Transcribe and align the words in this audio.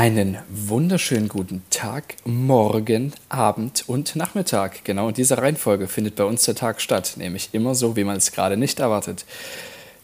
Einen 0.00 0.38
wunderschönen 0.48 1.28
guten 1.28 1.62
Tag, 1.68 2.16
Morgen, 2.24 3.12
Abend 3.28 3.84
und 3.86 4.16
Nachmittag. 4.16 4.82
Genau 4.82 5.08
in 5.08 5.14
dieser 5.14 5.36
Reihenfolge 5.36 5.88
findet 5.88 6.16
bei 6.16 6.24
uns 6.24 6.42
der 6.44 6.54
Tag 6.54 6.80
statt, 6.80 7.16
nämlich 7.18 7.50
immer 7.52 7.74
so, 7.74 7.96
wie 7.96 8.04
man 8.04 8.16
es 8.16 8.32
gerade 8.32 8.56
nicht 8.56 8.80
erwartet. 8.80 9.26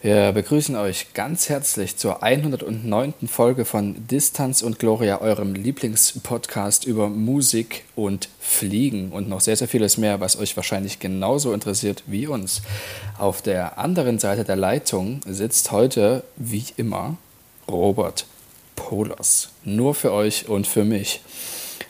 Wir 0.02 0.32
begrüßen 0.32 0.76
euch 0.76 1.14
ganz 1.14 1.48
herzlich 1.48 1.96
zur 1.96 2.22
109. 2.22 3.14
Folge 3.26 3.64
von 3.64 4.06
Distanz 4.06 4.60
und 4.60 4.78
Gloria, 4.78 5.22
eurem 5.22 5.54
Lieblingspodcast 5.54 6.84
über 6.84 7.08
Musik 7.08 7.84
und 7.94 8.28
Fliegen 8.38 9.12
und 9.12 9.30
noch 9.30 9.40
sehr, 9.40 9.56
sehr 9.56 9.66
vieles 9.66 9.96
mehr, 9.96 10.20
was 10.20 10.38
euch 10.38 10.54
wahrscheinlich 10.56 10.98
genauso 10.98 11.54
interessiert 11.54 12.02
wie 12.06 12.26
uns. 12.26 12.60
Auf 13.16 13.40
der 13.40 13.78
anderen 13.78 14.18
Seite 14.18 14.44
der 14.44 14.56
Leitung 14.56 15.22
sitzt 15.24 15.72
heute, 15.72 16.22
wie 16.36 16.66
immer, 16.76 17.16
Robert 17.66 18.26
Polos. 18.76 19.48
Nur 19.64 19.94
für 19.94 20.12
euch 20.12 20.48
und 20.48 20.66
für 20.66 20.84
mich. 20.84 21.22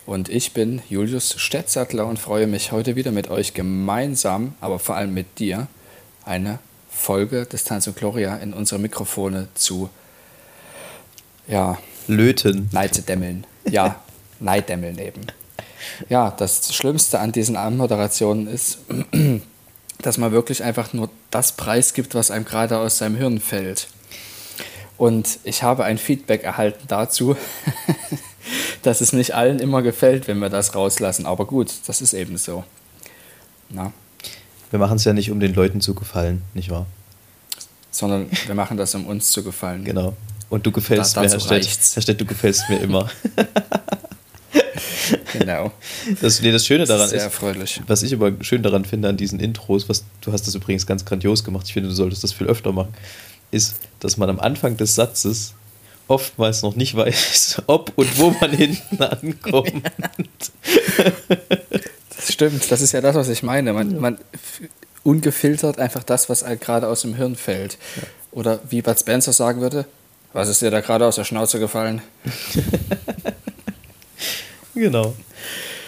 Und 0.06 0.28
ich 0.28 0.52
bin 0.52 0.80
Julius 0.88 1.34
Stettsattler 1.36 2.06
und 2.06 2.18
freue 2.18 2.46
mich 2.46 2.72
heute 2.72 2.96
wieder 2.96 3.10
mit 3.10 3.28
euch 3.28 3.54
gemeinsam, 3.54 4.54
aber 4.60 4.78
vor 4.78 4.96
allem 4.96 5.12
mit 5.12 5.38
dir, 5.38 5.66
eine 6.24 6.60
Folge 6.90 7.44
des 7.44 7.64
Tanz 7.64 7.86
und 7.86 7.96
Gloria 7.96 8.36
in 8.36 8.54
unsere 8.54 8.80
Mikrofone 8.80 9.48
zu 9.54 9.90
ja, 11.48 11.78
löten. 12.06 12.68
Neiddämmeln. 12.72 13.46
Ja, 13.68 14.00
Neiddämmeln 14.40 14.98
eben. 14.98 15.26
Ja, 16.08 16.30
das 16.30 16.74
Schlimmste 16.74 17.20
an 17.20 17.32
diesen 17.32 17.56
Anmoderationen 17.56 18.48
ist, 18.48 18.78
dass 20.02 20.18
man 20.18 20.32
wirklich 20.32 20.62
einfach 20.62 20.92
nur 20.92 21.10
das 21.30 21.52
preisgibt, 21.52 22.14
was 22.14 22.30
einem 22.30 22.44
gerade 22.44 22.78
aus 22.78 22.98
seinem 22.98 23.16
Hirn 23.16 23.40
fällt. 23.40 23.88
Und 24.98 25.38
ich 25.44 25.62
habe 25.62 25.84
ein 25.84 25.98
Feedback 25.98 26.42
erhalten 26.42 26.84
dazu, 26.88 27.36
dass 28.82 29.00
es 29.00 29.12
nicht 29.12 29.34
allen 29.34 29.58
immer 29.58 29.82
gefällt, 29.82 30.26
wenn 30.26 30.38
wir 30.38 30.48
das 30.48 30.74
rauslassen. 30.74 31.26
Aber 31.26 31.44
gut, 31.44 31.72
das 31.86 32.00
ist 32.00 32.14
eben 32.14 32.38
so. 32.38 32.64
Na? 33.68 33.92
Wir 34.70 34.78
machen 34.78 34.96
es 34.96 35.04
ja 35.04 35.12
nicht, 35.12 35.30
um 35.30 35.40
den 35.40 35.54
Leuten 35.54 35.80
zu 35.80 35.94
gefallen, 35.94 36.42
nicht 36.54 36.70
wahr? 36.70 36.86
Sondern 37.90 38.28
wir 38.46 38.54
machen 38.54 38.76
das, 38.76 38.94
um 38.94 39.06
uns 39.06 39.30
zu 39.30 39.42
gefallen. 39.42 39.84
Genau. 39.84 40.14
Und 40.48 40.64
du 40.64 40.72
gefällst 40.72 41.16
da, 41.16 41.22
mir, 41.22 41.30
Herr 41.30 41.62
Stett, 42.02 42.20
du 42.20 42.24
gefällst 42.24 42.68
mir 42.68 42.78
immer. 42.78 43.10
genau. 45.32 45.72
Das, 46.20 46.40
nee, 46.40 46.52
das 46.52 46.66
Schöne 46.66 46.84
daran 46.84 47.04
ist, 47.04 47.10
sehr 47.10 47.22
erfreulich. 47.22 47.80
was 47.86 48.02
ich 48.02 48.14
aber 48.14 48.32
schön 48.42 48.62
daran 48.62 48.84
finde 48.84 49.08
an 49.08 49.16
diesen 49.16 49.40
Intros, 49.40 49.88
was 49.88 50.04
du 50.20 50.32
hast 50.32 50.46
das 50.46 50.54
übrigens 50.54 50.86
ganz 50.86 51.04
grandios 51.04 51.42
gemacht. 51.42 51.66
Ich 51.66 51.72
finde, 51.72 51.88
du 51.88 51.94
solltest 51.94 52.22
das 52.22 52.32
viel 52.32 52.46
öfter 52.46 52.72
machen 52.72 52.94
ist, 53.50 53.76
dass 54.00 54.16
man 54.16 54.30
am 54.30 54.40
Anfang 54.40 54.76
des 54.76 54.94
Satzes 54.94 55.54
oftmals 56.08 56.62
noch 56.62 56.76
nicht 56.76 56.96
weiß, 56.96 57.62
ob 57.66 57.92
und 57.96 58.18
wo 58.18 58.30
man 58.30 58.50
hinten 58.56 59.02
ankommt. 59.02 59.90
Das 62.14 62.32
stimmt, 62.32 62.70
das 62.70 62.80
ist 62.80 62.92
ja 62.92 63.00
das, 63.00 63.16
was 63.16 63.28
ich 63.28 63.42
meine. 63.42 63.72
Man, 63.72 64.00
man 64.00 64.18
ungefiltert 65.02 65.78
einfach 65.78 66.02
das, 66.02 66.28
was 66.28 66.44
gerade 66.60 66.88
aus 66.88 67.02
dem 67.02 67.14
Hirn 67.14 67.36
fällt. 67.36 67.78
Oder 68.32 68.60
wie 68.68 68.82
Bud 68.82 68.98
Spencer 68.98 69.32
sagen 69.32 69.60
würde, 69.60 69.86
was 70.32 70.48
ist 70.48 70.60
dir 70.60 70.70
da 70.70 70.80
gerade 70.80 71.06
aus 71.06 71.16
der 71.16 71.24
Schnauze 71.24 71.58
gefallen? 71.58 72.02
genau. 74.74 75.14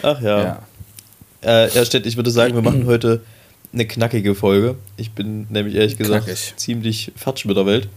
Ach 0.02 0.20
ja. 0.20 0.42
ja. 0.42 0.62
Äh, 1.42 1.70
Herr 1.70 1.84
Stett, 1.84 2.06
ich 2.06 2.16
würde 2.16 2.30
sagen, 2.30 2.54
wir 2.54 2.62
machen 2.62 2.86
heute 2.86 3.22
eine 3.72 3.86
knackige 3.86 4.34
Folge. 4.34 4.76
Ich 4.96 5.12
bin 5.12 5.46
nämlich 5.50 5.74
ehrlich 5.74 5.98
gesagt 5.98 6.26
Knackig. 6.26 6.54
ziemlich 6.56 7.12
fatsch 7.16 7.44
mit 7.44 7.56
der 7.56 7.66
Welt. 7.66 7.88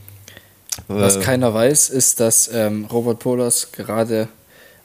Was 0.88 1.18
äh, 1.18 1.22
keiner 1.22 1.54
weiß, 1.54 1.90
ist, 1.90 2.20
dass 2.20 2.50
ähm, 2.54 2.86
Robert 2.86 3.20
Polas 3.20 3.72
gerade 3.72 4.28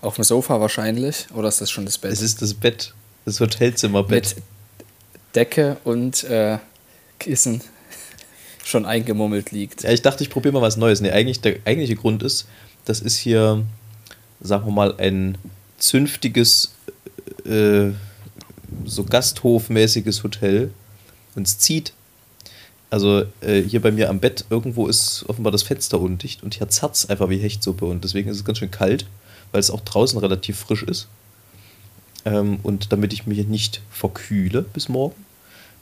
auf 0.00 0.16
dem 0.16 0.24
Sofa 0.24 0.60
wahrscheinlich, 0.60 1.26
oder 1.34 1.48
ist 1.48 1.60
das 1.60 1.70
schon 1.70 1.84
das 1.84 1.98
Bett? 1.98 2.12
Es 2.12 2.22
ist 2.22 2.42
das 2.42 2.54
Bett, 2.54 2.94
das 3.24 3.40
Hotelzimmerbett. 3.40 4.36
Mit 4.36 4.44
Decke 5.34 5.76
und 5.84 6.24
äh, 6.24 6.58
Kissen 7.18 7.60
schon 8.64 8.86
eingemummelt 8.86 9.50
liegt. 9.50 9.82
Ja, 9.82 9.90
ich 9.90 10.02
dachte, 10.02 10.22
ich 10.22 10.30
probiere 10.30 10.54
mal 10.54 10.62
was 10.62 10.76
Neues. 10.76 11.00
Nee, 11.00 11.10
eigentlich, 11.10 11.40
der 11.40 11.56
eigentliche 11.64 11.96
Grund 11.96 12.22
ist, 12.22 12.46
das 12.84 13.00
ist 13.00 13.16
hier, 13.16 13.64
sagen 14.40 14.66
wir 14.66 14.72
mal, 14.72 14.94
ein 14.98 15.38
zünftiges 15.78 16.72
äh, 17.44 17.90
so 18.84 19.04
gasthofmäßiges 19.04 20.22
Hotel 20.22 20.70
und 21.34 21.46
es 21.46 21.58
zieht. 21.58 21.92
Also 22.90 23.24
äh, 23.40 23.62
hier 23.62 23.82
bei 23.82 23.90
mir 23.90 24.08
am 24.10 24.20
Bett 24.20 24.44
irgendwo 24.48 24.86
ist 24.86 25.24
offenbar 25.28 25.50
das 25.50 25.62
Fenster 25.62 26.00
undicht 26.00 26.42
und 26.42 26.54
hier 26.54 26.68
zerrt 26.68 26.94
es 26.94 27.08
einfach 27.08 27.28
wie 27.28 27.38
Hechtsuppe 27.38 27.84
und 27.84 28.04
deswegen 28.04 28.30
ist 28.30 28.36
es 28.36 28.44
ganz 28.44 28.58
schön 28.58 28.70
kalt, 28.70 29.06
weil 29.52 29.60
es 29.60 29.70
auch 29.70 29.80
draußen 29.80 30.18
relativ 30.18 30.58
frisch 30.58 30.84
ist. 30.84 31.08
Ähm, 32.24 32.58
und 32.62 32.92
damit 32.92 33.12
ich 33.12 33.26
mich 33.26 33.46
nicht 33.46 33.82
verkühle 33.90 34.62
bis 34.62 34.88
morgen, 34.88 35.24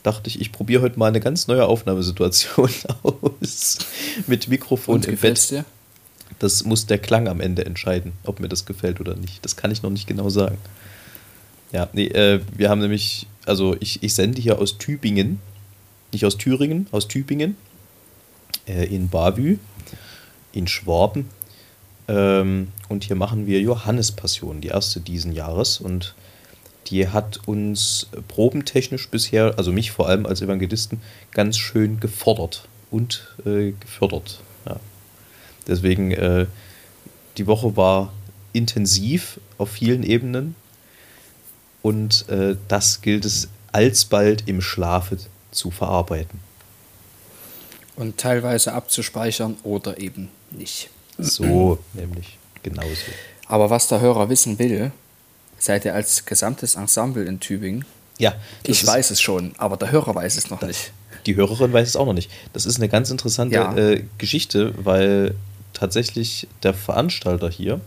dachte 0.02 0.28
ich, 0.28 0.40
ich 0.40 0.52
probiere 0.52 0.82
heute 0.82 0.98
mal 0.98 1.08
eine 1.08 1.20
ganz 1.20 1.46
neue 1.46 1.66
Aufnahmesituation 1.66 2.70
aus 3.02 3.78
mit 4.26 4.48
Mikrofon 4.48 4.96
und 4.96 5.06
im 5.06 5.16
Bett. 5.16 5.50
Dir? 5.50 5.64
Das 6.38 6.64
muss 6.64 6.86
der 6.86 6.98
Klang 6.98 7.28
am 7.28 7.40
Ende 7.40 7.64
entscheiden, 7.64 8.12
ob 8.24 8.40
mir 8.40 8.48
das 8.48 8.66
gefällt 8.66 9.00
oder 9.00 9.14
nicht. 9.14 9.44
Das 9.44 9.56
kann 9.56 9.70
ich 9.70 9.82
noch 9.82 9.90
nicht 9.90 10.06
genau 10.06 10.28
sagen. 10.28 10.58
Ja, 11.74 11.88
nee, 11.92 12.06
äh, 12.06 12.40
wir 12.56 12.70
haben 12.70 12.80
nämlich, 12.80 13.26
also 13.46 13.76
ich, 13.80 14.00
ich 14.04 14.14
sende 14.14 14.40
hier 14.40 14.60
aus 14.60 14.78
Tübingen, 14.78 15.40
nicht 16.12 16.24
aus 16.24 16.38
Thüringen, 16.38 16.86
aus 16.92 17.08
Tübingen, 17.08 17.56
äh, 18.68 18.84
in 18.84 19.08
Bavü, 19.08 19.58
in 20.52 20.68
Schwaben. 20.68 21.28
Ähm, 22.06 22.68
und 22.88 23.02
hier 23.02 23.16
machen 23.16 23.48
wir 23.48 23.60
Johannespassion, 23.60 24.60
die 24.60 24.68
erste 24.68 25.00
diesen 25.00 25.32
Jahres. 25.32 25.80
Und 25.80 26.14
die 26.86 27.08
hat 27.08 27.40
uns 27.48 28.06
probentechnisch 28.28 29.08
bisher, 29.08 29.54
also 29.56 29.72
mich 29.72 29.90
vor 29.90 30.08
allem 30.08 30.26
als 30.26 30.42
Evangelisten, 30.42 31.00
ganz 31.32 31.58
schön 31.58 31.98
gefordert 31.98 32.68
und 32.92 33.34
äh, 33.46 33.72
gefördert. 33.72 34.42
Ja. 34.64 34.76
Deswegen, 35.66 36.12
äh, 36.12 36.46
die 37.36 37.48
Woche 37.48 37.76
war 37.76 38.12
intensiv 38.52 39.40
auf 39.58 39.70
vielen 39.70 40.04
Ebenen 40.04 40.54
und 41.84 42.26
äh, 42.30 42.56
das 42.66 43.02
gilt 43.02 43.26
es 43.26 43.48
alsbald 43.70 44.48
im 44.48 44.62
Schlafe 44.62 45.18
zu 45.50 45.70
verarbeiten. 45.70 46.40
Und 47.94 48.16
teilweise 48.16 48.72
abzuspeichern 48.72 49.58
oder 49.64 49.98
eben 49.98 50.30
nicht. 50.50 50.88
So, 51.18 51.78
nämlich 51.92 52.38
genauso. 52.62 52.88
Aber 53.48 53.68
was 53.68 53.86
der 53.86 54.00
Hörer 54.00 54.30
wissen 54.30 54.58
will, 54.58 54.92
seid 55.58 55.84
ihr 55.84 55.94
als 55.94 56.24
gesamtes 56.24 56.74
Ensemble 56.76 57.26
in 57.26 57.38
Tübingen? 57.38 57.84
Ja. 58.16 58.34
Ich 58.62 58.84
weiß 58.86 59.10
es 59.10 59.20
schon, 59.20 59.52
aber 59.58 59.76
der 59.76 59.92
Hörer 59.92 60.14
weiß 60.14 60.38
es 60.38 60.48
noch 60.48 60.62
nicht. 60.62 60.90
Die 61.26 61.36
Hörerin 61.36 61.74
weiß 61.74 61.88
es 61.88 61.96
auch 61.96 62.06
noch 62.06 62.14
nicht. 62.14 62.30
Das 62.54 62.64
ist 62.64 62.76
eine 62.76 62.88
ganz 62.88 63.10
interessante 63.10 63.56
ja. 63.56 63.76
äh, 63.76 64.04
Geschichte, 64.16 64.72
weil 64.82 65.34
tatsächlich 65.74 66.48
der 66.62 66.72
Veranstalter 66.72 67.50
hier 67.50 67.82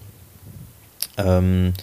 ähm, 1.18 1.74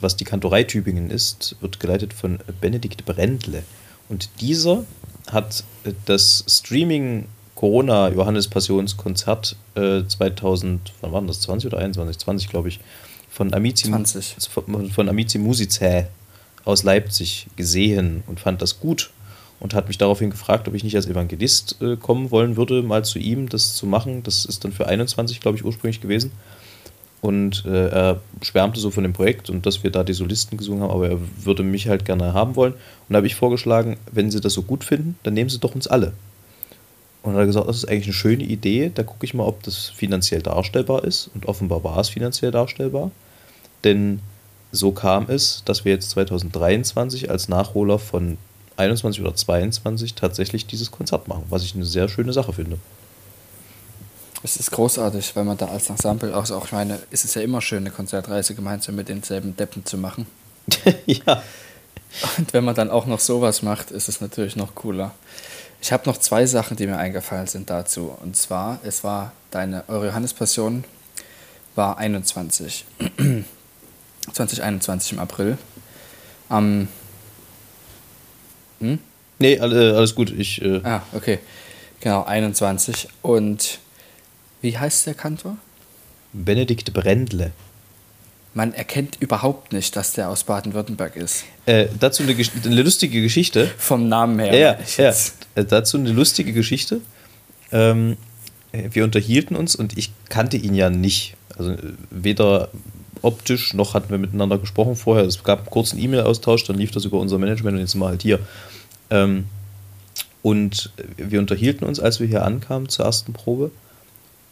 was 0.00 0.16
die 0.16 0.24
Kantorei 0.24 0.64
Tübingen 0.64 1.10
ist, 1.10 1.56
wird 1.60 1.80
geleitet 1.80 2.12
von 2.12 2.38
Benedikt 2.60 3.04
Brendle. 3.04 3.62
Und 4.08 4.28
dieser 4.40 4.84
hat 5.30 5.64
äh, 5.84 5.92
das 6.04 6.44
Streaming 6.48 7.26
Corona 7.54 8.10
Johannes 8.10 8.48
Passionskonzert 8.48 9.56
äh, 9.74 10.02
2000, 10.06 10.92
wann 11.00 11.12
war 11.12 11.22
das, 11.22 11.40
20 11.40 11.72
oder 11.72 11.78
21? 11.78 12.18
20, 12.18 12.48
glaube 12.48 12.68
ich, 12.68 12.80
von 13.30 13.52
Amici, 13.54 13.88
20. 13.88 14.36
von, 14.50 14.90
von 14.90 15.08
Amici 15.08 15.38
Musicae 15.38 16.06
aus 16.64 16.82
Leipzig 16.82 17.46
gesehen 17.56 18.22
und 18.26 18.40
fand 18.40 18.60
das 18.60 18.80
gut 18.80 19.10
und 19.58 19.74
hat 19.74 19.88
mich 19.88 19.98
daraufhin 19.98 20.30
gefragt, 20.30 20.68
ob 20.68 20.74
ich 20.74 20.84
nicht 20.84 20.96
als 20.96 21.06
Evangelist 21.06 21.80
äh, 21.80 21.96
kommen 21.96 22.30
wollen 22.30 22.56
würde, 22.56 22.82
mal 22.82 23.04
zu 23.04 23.18
ihm 23.18 23.48
das 23.48 23.74
zu 23.74 23.86
machen. 23.86 24.22
Das 24.22 24.44
ist 24.44 24.64
dann 24.64 24.72
für 24.72 24.86
21, 24.86 25.40
glaube 25.40 25.56
ich, 25.56 25.64
ursprünglich 25.64 26.00
gewesen. 26.00 26.32
Und 27.26 27.64
äh, 27.66 27.88
er 27.88 28.20
schwärmte 28.40 28.78
so 28.78 28.92
von 28.92 29.02
dem 29.02 29.12
Projekt 29.12 29.50
und 29.50 29.66
dass 29.66 29.82
wir 29.82 29.90
da 29.90 30.04
die 30.04 30.12
Solisten 30.12 30.56
gesungen 30.56 30.84
haben, 30.84 30.92
aber 30.92 31.08
er 31.08 31.18
würde 31.42 31.64
mich 31.64 31.88
halt 31.88 32.04
gerne 32.04 32.34
haben 32.34 32.54
wollen. 32.54 32.74
Und 32.74 32.80
da 33.08 33.16
habe 33.16 33.26
ich 33.26 33.34
vorgeschlagen, 33.34 33.96
wenn 34.12 34.30
Sie 34.30 34.40
das 34.40 34.52
so 34.52 34.62
gut 34.62 34.84
finden, 34.84 35.18
dann 35.24 35.34
nehmen 35.34 35.50
Sie 35.50 35.58
doch 35.58 35.74
uns 35.74 35.88
alle. 35.88 36.12
Und 37.24 37.34
er 37.34 37.40
hat 37.40 37.46
gesagt, 37.46 37.68
das 37.68 37.78
ist 37.78 37.88
eigentlich 37.88 38.04
eine 38.04 38.12
schöne 38.12 38.44
Idee, 38.44 38.92
da 38.94 39.02
gucke 39.02 39.26
ich 39.26 39.34
mal, 39.34 39.42
ob 39.42 39.64
das 39.64 39.86
finanziell 39.88 40.40
darstellbar 40.40 41.02
ist. 41.02 41.28
Und 41.34 41.46
offenbar 41.46 41.82
war 41.82 41.98
es 41.98 42.10
finanziell 42.10 42.52
darstellbar. 42.52 43.10
Denn 43.82 44.20
so 44.70 44.92
kam 44.92 45.26
es, 45.28 45.62
dass 45.64 45.84
wir 45.84 45.90
jetzt 45.90 46.10
2023 46.10 47.28
als 47.28 47.48
Nachholer 47.48 47.98
von 47.98 48.38
21 48.76 49.20
oder 49.20 49.34
22 49.34 50.14
tatsächlich 50.14 50.66
dieses 50.66 50.92
Konzert 50.92 51.26
machen, 51.26 51.42
was 51.50 51.64
ich 51.64 51.74
eine 51.74 51.86
sehr 51.86 52.08
schöne 52.08 52.32
Sache 52.32 52.52
finde. 52.52 52.78
Es 54.46 54.56
ist 54.56 54.70
großartig, 54.70 55.34
weil 55.34 55.42
man 55.42 55.56
da 55.56 55.66
als 55.66 55.90
Ensemble 55.90 56.32
auch, 56.32 56.48
auch 56.52 56.66
ich 56.66 56.70
meine, 56.70 57.00
es 57.10 57.24
ist 57.24 57.34
ja 57.34 57.42
immer 57.42 57.60
schön, 57.60 57.78
eine 57.78 57.90
Konzertreise 57.90 58.54
gemeinsam 58.54 58.94
mit 58.94 59.08
denselben 59.08 59.56
Deppen 59.56 59.84
zu 59.84 59.98
machen. 59.98 60.28
ja. 61.06 61.42
Und 62.38 62.52
wenn 62.52 62.62
man 62.62 62.76
dann 62.76 62.88
auch 62.88 63.06
noch 63.06 63.18
sowas 63.18 63.62
macht, 63.62 63.90
ist 63.90 64.08
es 64.08 64.20
natürlich 64.20 64.54
noch 64.54 64.76
cooler. 64.76 65.10
Ich 65.82 65.92
habe 65.92 66.08
noch 66.08 66.16
zwei 66.18 66.46
Sachen, 66.46 66.76
die 66.76 66.86
mir 66.86 66.96
eingefallen 66.96 67.48
sind 67.48 67.70
dazu. 67.70 68.16
Und 68.22 68.36
zwar, 68.36 68.78
es 68.84 69.02
war 69.02 69.32
deine, 69.50 69.82
eure 69.88 70.06
Johannespassion 70.06 70.84
war 71.74 71.98
21. 71.98 72.84
2021 74.32 75.12
im 75.14 75.18
April. 75.18 75.58
Am. 76.48 76.86
hm? 78.78 79.00
Nee, 79.40 79.58
alles 79.58 80.14
gut. 80.14 80.30
Ich, 80.30 80.62
äh 80.62 80.82
ah, 80.84 81.02
okay. 81.14 81.40
Genau, 81.98 82.22
21. 82.22 83.08
Und 83.22 83.80
wie 84.66 84.76
heißt 84.76 85.06
der 85.06 85.14
Kantor? 85.14 85.58
Benedikt 86.32 86.92
Brendle. 86.92 87.52
Man 88.52 88.74
erkennt 88.74 89.16
überhaupt 89.20 89.72
nicht, 89.72 89.94
dass 89.94 90.12
der 90.12 90.28
aus 90.28 90.42
Baden-Württemberg 90.42 91.14
ist. 91.14 91.44
Äh, 91.66 91.86
dazu 92.00 92.24
eine, 92.24 92.34
eine, 92.34 92.82
lustige 92.82 93.22
Geschichte. 93.22 93.70
Vom 93.78 94.08
Namen 94.08 94.40
her. 94.40 94.58
Ja, 94.58 94.78
ja. 94.96 95.14
Äh, 95.54 95.64
dazu 95.64 95.98
eine 95.98 96.10
lustige 96.10 96.52
Geschichte. 96.52 97.00
Ähm, 97.70 98.16
wir 98.72 99.04
unterhielten 99.04 99.54
uns 99.54 99.76
und 99.76 99.96
ich 99.96 100.10
kannte 100.30 100.56
ihn 100.56 100.74
ja 100.74 100.90
nicht. 100.90 101.36
Also 101.56 101.70
äh, 101.70 101.92
weder 102.10 102.70
optisch 103.22 103.72
noch 103.72 103.94
hatten 103.94 104.10
wir 104.10 104.18
miteinander 104.18 104.58
gesprochen 104.58 104.96
vorher. 104.96 105.24
Es 105.26 105.44
gab 105.44 105.60
einen 105.60 105.70
kurzen 105.70 106.00
E-Mail-Austausch, 106.00 106.64
dann 106.64 106.76
lief 106.76 106.90
das 106.90 107.04
über 107.04 107.20
unser 107.20 107.38
Management 107.38 107.76
und 107.76 107.82
jetzt 107.82 107.92
sind 107.92 108.00
wir 108.00 108.08
halt 108.08 108.22
hier. 108.22 108.40
Ähm, 109.10 109.44
und 110.42 110.90
wir 111.16 111.38
unterhielten 111.38 111.86
uns, 111.86 112.00
als 112.00 112.18
wir 112.18 112.26
hier 112.26 112.44
ankamen 112.44 112.88
zur 112.88 113.04
ersten 113.04 113.32
Probe. 113.32 113.70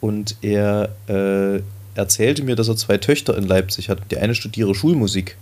Und 0.00 0.36
er 0.42 0.94
äh, 1.08 1.60
erzählte 1.94 2.42
mir, 2.42 2.56
dass 2.56 2.68
er 2.68 2.76
zwei 2.76 2.98
Töchter 2.98 3.36
in 3.36 3.44
Leipzig 3.44 3.88
hat. 3.88 4.10
Die 4.10 4.18
eine 4.18 4.34
studiere 4.34 4.74
Schulmusik. 4.74 5.36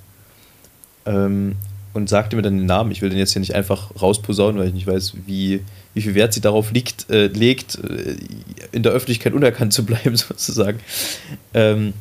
Ähm, 1.04 1.56
und 1.94 2.08
sagte 2.08 2.37
mir 2.37 2.43
dann 2.43 2.56
den 2.56 2.66
Namen. 2.66 2.90
Ich 2.90 3.02
will 3.02 3.10
den 3.10 3.19
jetzt 3.19 3.32
hier 3.32 3.40
nicht 3.40 3.54
einfach 3.54 3.90
rausposaunen, 4.00 4.58
weil 4.58 4.69
ich 4.69 4.75
nicht 4.75 4.87
weiß, 4.87 5.14
wie, 5.26 5.60
wie 5.94 6.00
viel 6.00 6.14
Wert 6.14 6.32
sie 6.32 6.40
darauf 6.40 6.72
liegt, 6.72 7.10
äh, 7.10 7.26
legt, 7.26 7.76
äh, 7.76 8.16
in 8.72 8.82
der 8.82 8.93
Öffentlichkeit 8.93 9.34
unerkannt 9.34 9.72
zu 9.72 9.84
bleiben, 9.84 10.16
sozusagen. 10.16 10.81
Ähm, 11.55 11.93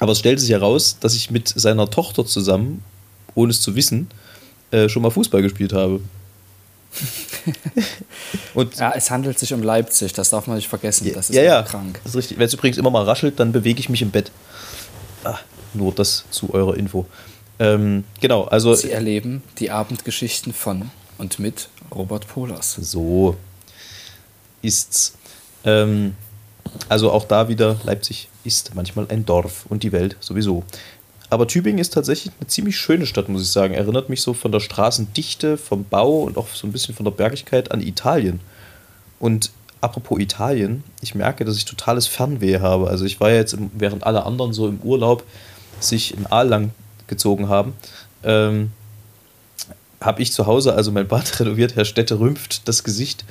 aber 0.00 0.12
es 0.12 0.18
stellte 0.18 0.40
sich 0.40 0.50
heraus, 0.50 0.98
dass 0.98 1.14
ich 1.14 1.30
mit 1.30 1.48
seiner 1.48 1.88
Tochter 1.88 2.26
zusammen, 2.26 2.82
ohne 3.34 3.50
es 3.50 3.60
zu 3.60 3.76
wissen, 3.76 4.08
äh, 4.72 4.88
schon 4.88 5.02
mal 5.02 5.10
Fußball 5.10 5.42
gespielt 5.42 5.72
habe. 5.72 6.00
und 8.54 8.76
ja, 8.76 8.92
es 8.94 9.10
handelt 9.10 9.38
sich 9.38 9.52
um 9.52 9.62
Leipzig, 9.62 10.12
das 10.12 10.30
darf 10.30 10.46
man 10.46 10.56
nicht 10.56 10.68
vergessen. 10.68 11.10
Das 11.14 11.30
ist 11.30 11.36
ja, 11.36 11.42
ja, 11.42 11.62
krank. 11.62 12.00
Das 12.04 12.12
ist 12.12 12.16
richtig. 12.16 12.38
Wenn 12.38 12.46
es 12.46 12.54
übrigens 12.54 12.78
immer 12.78 12.90
mal 12.90 13.04
raschelt, 13.04 13.40
dann 13.40 13.52
bewege 13.52 13.80
ich 13.80 13.88
mich 13.88 14.02
im 14.02 14.10
Bett. 14.10 14.30
Ah, 15.24 15.38
nur 15.72 15.92
das 15.92 16.24
zu 16.30 16.52
eurer 16.52 16.76
Info. 16.76 17.06
Ähm, 17.58 18.04
genau, 18.20 18.44
also. 18.44 18.74
Sie 18.74 18.90
erleben 18.90 19.42
die 19.58 19.70
Abendgeschichten 19.70 20.52
von 20.52 20.90
und 21.18 21.38
mit 21.38 21.68
Robert 21.94 22.26
Polas. 22.28 22.74
So 22.74 23.36
ist's. 24.62 25.14
Ähm, 25.64 26.14
also 26.88 27.12
auch 27.12 27.24
da 27.24 27.48
wieder, 27.48 27.78
Leipzig 27.84 28.28
ist 28.42 28.74
manchmal 28.74 29.06
ein 29.08 29.24
Dorf 29.24 29.66
und 29.68 29.82
die 29.82 29.92
Welt 29.92 30.16
sowieso. 30.20 30.64
Aber 31.34 31.48
Tübingen 31.48 31.80
ist 31.80 31.92
tatsächlich 31.92 32.32
eine 32.38 32.46
ziemlich 32.46 32.76
schöne 32.76 33.06
Stadt, 33.06 33.28
muss 33.28 33.42
ich 33.42 33.50
sagen. 33.50 33.74
Erinnert 33.74 34.08
mich 34.08 34.22
so 34.22 34.34
von 34.34 34.52
der 34.52 34.60
Straßendichte, 34.60 35.56
vom 35.56 35.82
Bau 35.82 36.22
und 36.22 36.38
auch 36.38 36.46
so 36.54 36.64
ein 36.64 36.70
bisschen 36.70 36.94
von 36.94 37.02
der 37.02 37.10
Bergigkeit 37.10 37.72
an 37.72 37.80
Italien. 37.80 38.38
Und 39.18 39.50
apropos 39.80 40.20
Italien, 40.20 40.84
ich 41.00 41.16
merke, 41.16 41.44
dass 41.44 41.56
ich 41.56 41.64
totales 41.64 42.06
Fernweh 42.06 42.60
habe. 42.60 42.88
Also 42.88 43.04
ich 43.04 43.18
war 43.18 43.30
ja 43.30 43.38
jetzt, 43.38 43.56
während 43.72 44.06
alle 44.06 44.24
anderen 44.24 44.52
so 44.52 44.68
im 44.68 44.78
Urlaub 44.78 45.24
sich 45.80 46.16
in 46.16 46.24
Aal 46.26 46.46
lang 46.46 46.70
gezogen 47.08 47.48
haben, 47.48 47.72
ähm, 48.22 48.70
habe 50.00 50.22
ich 50.22 50.30
zu 50.30 50.46
Hause 50.46 50.74
also 50.74 50.92
mein 50.92 51.08
Bad 51.08 51.40
renoviert. 51.40 51.74
Herr 51.74 51.84
Städte 51.84 52.20
rümpft 52.20 52.68
das 52.68 52.84
Gesicht. 52.84 53.24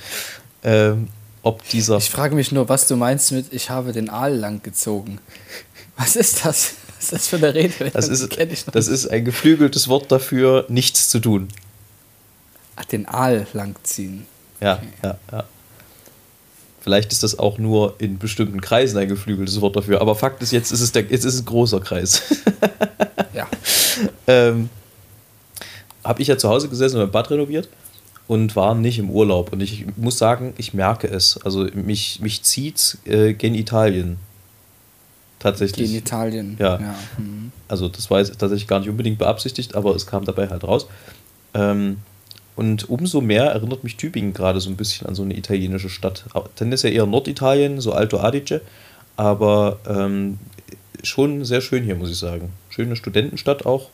Ähm, 0.62 1.08
ob 1.42 1.66
dieser. 1.70 2.00
Ich 2.00 2.10
frage 2.10 2.36
mich 2.36 2.52
nur, 2.52 2.68
was 2.68 2.86
du 2.86 2.98
meinst 2.98 3.32
mit, 3.32 3.54
ich 3.54 3.70
habe 3.70 3.94
den 3.94 4.10
Aal 4.10 4.36
lang 4.36 4.62
gezogen. 4.62 5.20
Was 5.96 6.18
ist 6.18 6.44
das? 6.44 6.74
Ist 7.04 7.12
das 7.12 7.28
für 7.28 7.36
eine 7.36 7.54
Rede? 7.54 7.92
Das, 7.92 8.08
ist, 8.08 8.38
das 8.72 8.88
ist 8.88 9.08
ein 9.08 9.26
geflügeltes 9.26 9.90
Wort 9.90 10.10
dafür, 10.10 10.66
nichts 10.70 11.10
zu 11.10 11.20
tun. 11.20 11.50
Ach, 12.78 12.86
den 12.86 13.06
Aal 13.10 13.46
langziehen. 13.52 14.26
Ja, 14.62 14.76
okay. 14.76 14.88
ja, 15.04 15.18
ja. 15.34 15.44
Vielleicht 16.80 17.12
ist 17.12 17.22
das 17.22 17.38
auch 17.38 17.58
nur 17.58 17.96
in 17.98 18.20
bestimmten 18.20 18.62
Kreisen 18.62 18.98
ein 18.98 19.10
geflügeltes 19.10 19.60
Wort 19.60 19.76
dafür. 19.76 20.00
Aber 20.00 20.16
Fakt 20.16 20.42
ist, 20.42 20.54
jetzt 20.54 20.72
ist 20.72 20.80
es, 20.80 20.94
der, 20.94 21.02
jetzt 21.02 21.26
ist 21.26 21.34
es 21.34 21.42
ein 21.42 21.46
großer 21.46 21.82
Kreis. 21.82 22.22
ja. 23.34 23.48
ähm, 24.28 24.70
Habe 26.06 26.22
ich 26.22 26.30
ja 26.30 26.38
zu 26.38 26.48
Hause 26.48 26.70
gesessen 26.70 26.96
und 26.96 27.04
mein 27.04 27.12
Bad 27.12 27.32
renoviert 27.32 27.68
und 28.28 28.56
war 28.56 28.76
nicht 28.76 28.98
im 28.98 29.10
Urlaub. 29.10 29.52
Und 29.52 29.60
ich 29.60 29.86
muss 29.98 30.18
sagen, 30.18 30.54
ich 30.58 30.74
merke 30.74 31.08
es. 31.08 31.38
Also 31.44 31.68
mich, 31.74 32.22
mich 32.22 32.44
zieht 32.44 32.98
äh, 33.04 33.34
gen 33.34 33.56
Italien. 33.56 34.20
Tatsächlich. 35.44 35.90
Gen 35.90 36.00
Italien. 36.00 36.56
Ja. 36.58 36.80
ja. 36.80 36.96
Mhm. 37.18 37.52
Also 37.68 37.90
das 37.90 38.10
war 38.10 38.20
jetzt 38.20 38.40
tatsächlich 38.40 38.66
gar 38.66 38.80
nicht 38.80 38.88
unbedingt 38.88 39.18
beabsichtigt, 39.18 39.76
aber 39.76 39.94
es 39.94 40.08
kam 40.08 40.24
dabei 40.24 40.48
halt 40.48 40.64
raus. 40.64 40.88
Ähm, 41.54 41.98
und 42.56 42.90
umso 42.90 43.20
mehr 43.20 43.46
erinnert 43.48 43.84
mich 43.84 43.98
Tübingen 43.98 44.34
gerade 44.34 44.62
so 44.62 44.70
ein 44.70 44.78
bisschen 44.78 45.06
an 45.06 45.16
so 45.16 45.24
eine 45.24 45.36
italienische 45.36 45.90
Stadt. 45.90 46.24
Tendenziell 46.56 46.94
eher 46.94 47.06
Norditalien, 47.06 47.82
so 47.82 47.92
Alto 47.92 48.20
Adige, 48.20 48.62
aber 49.18 49.80
ähm, 49.86 50.40
schon 51.04 51.44
sehr 51.44 51.60
schön 51.60 51.84
hier, 51.84 51.96
muss 51.96 52.10
ich 52.10 52.18
sagen. 52.18 52.54
Schöne 52.70 52.96
Studentenstadt 52.96 53.66
auch. 53.66 53.90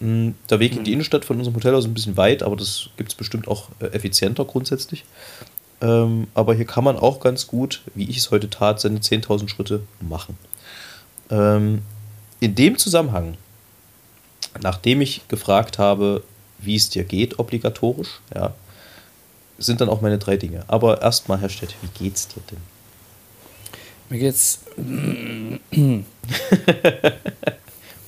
Hm, 0.00 0.34
der 0.50 0.58
Weg 0.58 0.72
in 0.72 0.82
die 0.82 0.90
mhm. 0.90 0.94
Innenstadt 0.94 1.24
von 1.24 1.38
unserem 1.38 1.54
Hotel 1.54 1.76
aus 1.76 1.84
ist 1.84 1.90
ein 1.90 1.94
bisschen 1.94 2.16
weit, 2.16 2.42
aber 2.42 2.56
das 2.56 2.88
gibt 2.96 3.10
es 3.10 3.14
bestimmt 3.14 3.46
auch 3.46 3.68
äh, 3.78 3.86
effizienter 3.86 4.44
grundsätzlich. 4.44 5.04
Ähm, 5.80 6.26
aber 6.34 6.54
hier 6.54 6.64
kann 6.64 6.82
man 6.82 6.96
auch 6.96 7.20
ganz 7.20 7.46
gut, 7.46 7.82
wie 7.94 8.10
ich 8.10 8.16
es 8.16 8.32
heute 8.32 8.50
tat, 8.50 8.80
seine 8.80 8.98
10.000 8.98 9.48
Schritte 9.48 9.82
machen. 10.00 10.36
Ähm, 11.32 11.82
in 12.38 12.54
dem 12.54 12.78
Zusammenhang, 12.78 13.36
nachdem 14.60 15.00
ich 15.00 15.26
gefragt 15.26 15.78
habe, 15.78 16.22
wie 16.58 16.76
es 16.76 16.88
dir 16.88 17.02
geht, 17.02 17.40
obligatorisch, 17.40 18.20
ja, 18.32 18.54
sind 19.58 19.80
dann 19.80 19.88
auch 19.88 20.00
meine 20.00 20.18
drei 20.18 20.36
Dinge. 20.36 20.64
Aber 20.68 21.02
erstmal, 21.02 21.40
Herr 21.40 21.48
Stett, 21.48 21.74
wie 21.82 22.04
geht's 22.04 22.28
dir 22.28 22.42
denn? 22.50 22.58
Mir 24.08 24.18
geht's 24.18 24.60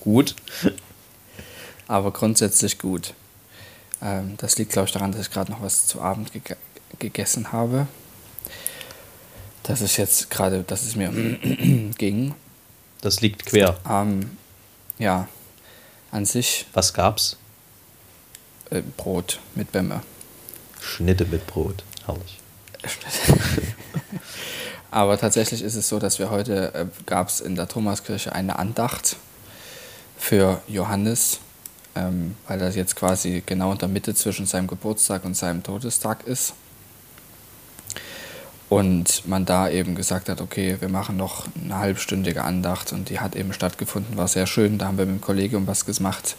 gut 0.01 0.37
aber 1.87 2.13
grundsätzlich 2.13 2.79
gut. 2.79 3.15
Ähm, 4.03 4.35
das 4.39 4.59
liegt, 4.59 4.73
glaube 4.73 4.87
ich, 4.87 4.93
daran, 4.93 5.13
dass 5.13 5.23
ich 5.23 5.31
gerade 5.31 5.51
noch 5.51 5.63
was 5.63 5.87
zu 5.87 6.01
Abend 6.01 6.33
ge 6.33 6.43
gegessen 6.99 7.51
habe. 7.51 7.89
Dass 9.65 9.81
ich 9.81 9.97
jetzt 9.97 10.31
gerade, 10.31 10.63
dass 10.63 10.85
es 10.85 10.95
mir 10.95 11.11
ging. 11.99 12.35
Das 13.05 13.21
liegt 13.21 13.45
quer. 13.45 13.77
Ähm, 13.87 14.39
ja, 14.99 15.29
an 16.11 16.25
sich. 16.25 16.65
Was 16.73 16.95
gab's? 16.95 17.37
Äh, 18.71 18.81
Brot 18.97 19.41
mit 19.55 19.73
Bämme. 19.73 20.01
Schnitte 20.81 21.27
mit 21.27 21.47
Brot, 21.47 21.85
herrlich. 22.07 22.41
Aber 24.91 25.19
tatsächlich 25.19 25.61
ist 25.61 25.75
es 25.75 25.87
so, 25.87 25.99
dass 25.99 26.19
wir 26.19 26.31
heute 26.31 26.73
äh, 26.73 26.87
gab 27.05 27.29
es 27.29 27.41
in 27.41 27.57
der 27.57 27.69
Thomaskirche 27.69 28.33
eine 28.33 28.59
Andacht 28.59 29.17
für 30.17 30.63
Johannes 30.67 31.41
ähm, 31.97 32.35
weil 32.49 32.59
das 32.59 32.75
jetzt 32.77 32.97
quasi 32.97 33.43
genau 33.45 33.73
in 33.73 33.79
der 33.79 33.89
Mitte 33.89 34.15
zwischen 34.15 34.47
seinem 34.47 34.67
Geburtstag 34.67 35.25
und 35.25 35.37
seinem 35.37 35.63
Todestag 35.63 36.27
ist. 36.27 36.55
Und 38.69 39.29
man 39.29 39.45
da 39.45 39.69
eben 39.69 39.95
gesagt 39.95 40.29
hat, 40.29 40.41
okay, 40.41 40.77
wir 40.81 40.89
machen 40.89 41.17
noch 41.17 41.47
eine 41.63 41.79
halbstündige 41.79 42.43
Andacht 42.43 42.93
und 42.93 43.11
die 43.11 43.21
hat 43.21 43.37
eben 43.37 43.53
stattgefunden, 43.53 44.17
war 44.17 44.27
sehr 44.27 44.47
schön. 44.47 44.79
Da 44.79 44.87
haben 44.87 44.99
wir 44.99 45.07
mit 45.07 45.17
dem 45.17 45.21
Kollegium 45.21 45.67
was 45.67 45.85
gemacht 45.85 46.37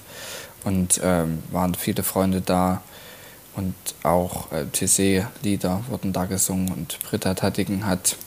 und 0.63 0.99
ähm, 1.03 1.43
waren 1.51 1.75
viele 1.75 2.03
Freunde 2.03 2.41
da 2.41 2.81
und 3.55 3.75
auch 4.03 4.51
äh, 4.51 4.65
TC-Lieder 4.65 5.83
wurden 5.87 6.11
da 6.13 6.25
gesungen 6.25 6.71
und 6.71 6.99
Britta 7.03 7.35
Tattigen 7.35 7.85
hat, 7.85 8.17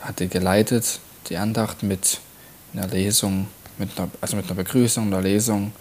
hatte 0.00 0.28
geleitet 0.28 1.00
die 1.30 1.38
Andacht 1.38 1.82
mit 1.82 2.20
einer 2.74 2.86
Lesung 2.86 3.48
mit 3.78 3.98
einer, 3.98 4.08
also 4.20 4.36
mit 4.36 4.46
einer 4.46 4.54
Begrüßung, 4.54 5.06
einer 5.06 5.20
Lesung, 5.20 5.72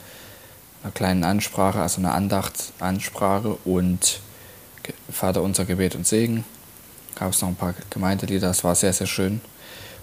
einer 0.84 0.92
kleinen 0.92 1.24
Ansprache, 1.24 1.82
also 1.82 2.00
einer 2.00 2.14
Andacht, 2.14 2.74
Ansprache 2.80 3.58
und 3.66 4.20
Vater 5.12 5.42
unser 5.42 5.66
Gebet 5.66 5.96
und 5.96 6.08
Segen. 6.08 6.44
Gab 7.22 7.34
es 7.34 7.42
noch 7.44 7.50
ein 7.50 7.56
paar 7.56 7.76
Gemeindelieder, 7.92 8.48
das 8.48 8.64
war 8.64 8.74
sehr, 8.74 8.94
sehr 8.94 9.06
schön. 9.06 9.42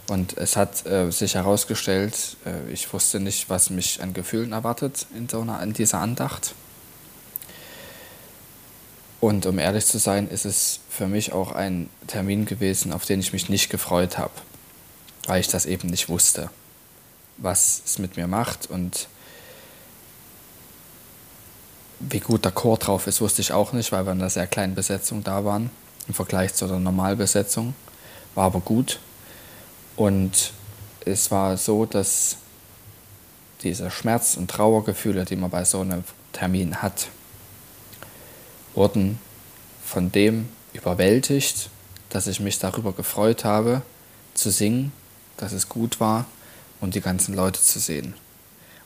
Und 0.07 0.37
es 0.37 0.55
hat 0.55 0.87
äh, 0.87 1.11
sich 1.11 1.35
herausgestellt, 1.35 2.37
äh, 2.47 2.71
ich 2.73 2.93
wusste 2.93 3.19
nicht, 3.19 3.51
was 3.51 3.71
mich 3.71 4.01
an 4.01 4.15
Gefühlen 4.15 4.53
erwartet 4.53 5.05
in, 5.17 5.29
so 5.29 5.41
einer, 5.41 5.61
in 5.61 5.73
dieser 5.73 5.99
Andacht. 5.99 6.55
Und 9.19 9.47
um 9.47 9.59
ehrlich 9.59 9.85
zu 9.85 9.99
sein, 9.99 10.29
ist 10.29 10.45
es 10.45 10.79
für 10.89 11.09
mich 11.09 11.33
auch 11.33 11.51
ein 11.51 11.91
Termin 12.07 12.45
gewesen, 12.45 12.93
auf 12.93 13.05
den 13.05 13.19
ich 13.19 13.33
mich 13.33 13.49
nicht 13.49 13.69
gefreut 13.69 14.17
habe, 14.17 14.35
weil 15.27 15.41
ich 15.41 15.49
das 15.49 15.67
eben 15.67 15.89
nicht 15.89 16.09
wusste, 16.09 16.51
was 17.37 17.83
es 17.85 17.99
mit 17.99 18.17
mir 18.17 18.29
macht 18.29 18.71
und 18.71 19.09
wie 21.99 22.21
gut 22.21 22.45
der 22.45 22.53
Chor 22.53 22.79
drauf 22.79 23.09
ist, 23.09 23.21
wusste 23.21 23.43
ich 23.43 23.51
auch 23.51 23.73
nicht, 23.73 23.91
weil 23.91 24.07
wir 24.07 24.13
in 24.13 24.21
einer 24.21 24.31
sehr 24.31 24.47
kleinen 24.47 24.77
Besetzung 24.77 25.25
da 25.25 25.45
waren 25.45 25.73
im 26.09 26.15
Vergleich 26.15 26.55
zu 26.55 26.67
der 26.67 26.79
Normalbesetzung. 26.79 27.75
War 28.35 28.47
aber 28.47 28.61
gut. 28.61 28.99
Und 29.97 30.53
es 31.05 31.31
war 31.31 31.57
so, 31.57 31.85
dass 31.85 32.37
diese 33.62 33.91
Schmerz- 33.91 34.37
und 34.37 34.50
Trauergefühle, 34.50 35.25
die 35.25 35.37
man 35.37 35.50
bei 35.50 35.65
so 35.65 35.81
einem 35.81 36.05
Termin 36.33 36.83
hat, 36.83 37.09
wurden 38.75 39.19
von 39.85 40.12
dem 40.12 40.49
überwältigt, 40.73 41.71
dass 42.11 42.27
ich 42.27 42.41
mich 42.41 42.59
darüber 42.59 42.93
gefreut 42.93 43.45
habe, 43.45 43.83
zu 44.35 44.50
singen, 44.50 44.93
dass 45.37 45.53
es 45.53 45.69
gut 45.69 46.00
war 46.00 46.27
und 46.81 46.95
die 46.95 47.00
ganzen 47.00 47.35
Leute 47.35 47.61
zu 47.61 47.79
sehen. 47.79 48.15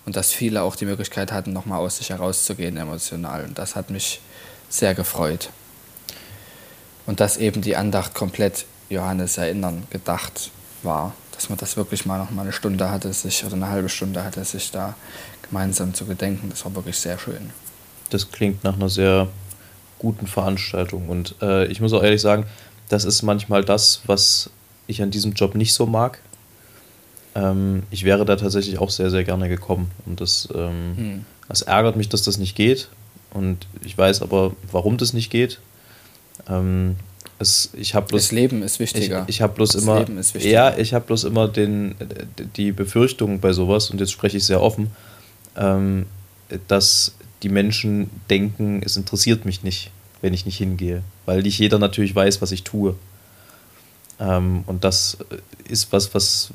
Und 0.05 0.17
dass 0.17 0.33
viele 0.33 0.63
auch 0.63 0.75
die 0.75 0.87
Möglichkeit 0.87 1.31
hatten, 1.31 1.53
nochmal 1.53 1.79
aus 1.79 1.99
sich 1.99 2.11
herauszugehen 2.11 2.77
emotional. 2.77 3.45
Und 3.45 3.59
das 3.59 3.77
hat 3.77 3.91
mich 3.91 4.21
sehr 4.69 4.95
gefreut. 4.95 5.51
Und 7.07 7.21
dass 7.21 7.37
eben 7.37 7.63
die 7.63 7.77
Andacht 7.77 8.15
komplett 8.15 8.67
Johannes 8.89 9.39
erinnern 9.39 9.85
gedacht 9.91 10.51
war. 10.83 11.15
Dass 11.33 11.49
man 11.49 11.59
das 11.59 11.77
wirklich 11.77 12.07
mal 12.07 12.19
noch 12.19 12.31
mal 12.31 12.43
eine 12.43 12.53
Stunde 12.53 12.91
hatte, 12.91 13.13
sich 13.13 13.45
oder 13.45 13.55
eine 13.55 13.69
halbe 13.69 13.89
Stunde 13.89 14.23
hatte, 14.23 14.45
sich 14.45 14.71
da 14.71 14.95
gemeinsam 15.49 15.95
zu 15.95 16.05
gedenken. 16.05 16.51
Das 16.51 16.65
war 16.65 16.75
wirklich 16.75 16.97
sehr 16.97 17.19
schön. 17.19 17.51
Das 18.11 18.31
klingt 18.31 18.63
nach 18.63 18.75
einer 18.75 18.89
sehr 18.89 19.29
guten 19.99 20.27
Veranstaltung. 20.27 21.09
Und 21.09 21.35
äh, 21.41 21.67
ich 21.67 21.81
muss 21.81 21.93
auch 21.93 22.03
ehrlich 22.03 22.21
sagen, 22.21 22.45
das 22.89 23.05
ist 23.05 23.23
manchmal 23.23 23.65
das, 23.65 24.03
was 24.07 24.51
ich 24.87 25.03
an 25.03 25.11
diesem 25.11 25.33
Job 25.33 25.55
nicht 25.55 25.73
so 25.73 25.87
mag. 25.87 26.21
Ähm, 27.35 27.85
ich 27.91 28.05
wäre 28.05 28.25
da 28.25 28.37
tatsächlich 28.37 28.79
auch 28.79 28.91
sehr, 28.91 29.11
sehr 29.11 29.25
gerne 29.25 29.49
gekommen. 29.49 29.91
Und 30.05 30.21
das, 30.21 30.49
ähm, 30.55 30.97
hm. 30.97 31.25
das 31.49 31.63
ärgert 31.63 31.97
mich, 31.97 32.09
dass 32.09 32.23
das 32.23 32.37
nicht 32.37 32.55
geht. 32.55 32.89
Und 33.33 33.67
ich 33.83 33.97
weiß 33.97 34.21
aber, 34.23 34.53
warum 34.71 34.99
das 34.99 35.15
nicht 35.15 35.31
geht. 35.31 35.61
Ähm, 36.49 36.97
es, 37.39 37.71
ich 37.75 37.93
bloß, 37.93 38.09
das 38.11 38.33
Leben 38.33 38.63
ist 38.63 38.79
wichtiger. 38.79 39.25
Ich, 39.27 39.37
ich 39.37 39.43
habe 39.43 39.55
bloß 39.55 39.73
das 39.73 39.83
immer, 39.83 40.05
ja, 40.39 40.77
ich 40.77 40.95
habe 40.95 41.05
bloß 41.07 41.25
immer 41.25 41.49
den, 41.49 41.95
die 42.57 42.73
Befürchtung 42.73 43.41
bei 43.41 43.53
sowas, 43.53 43.91
und 43.91 44.01
jetzt 44.01 44.13
spreche 44.13 44.37
ich 44.37 44.45
sehr 44.45 44.63
offen, 44.63 44.91
ähm, 45.57 46.07
dass 46.69 47.15
die 47.43 47.49
Menschen 47.49 48.11
denken, 48.31 48.83
es 48.85 48.97
interessiert 48.97 49.45
mich 49.45 49.63
nicht, 49.63 49.91
wenn 50.21 50.33
ich 50.33 50.47
nicht 50.47 50.59
hingehe, 50.59 51.03
weil 51.27 51.43
nicht 51.43 51.59
jeder 51.59 51.79
natürlich 51.79 52.15
weiß, 52.15 52.41
was 52.41 52.53
ich 52.53 52.63
tue. 52.63 52.95
Ähm, 54.21 54.63
und 54.67 54.85
das 54.85 55.19
ist 55.69 55.93
was, 55.93 56.15
was, 56.15 56.51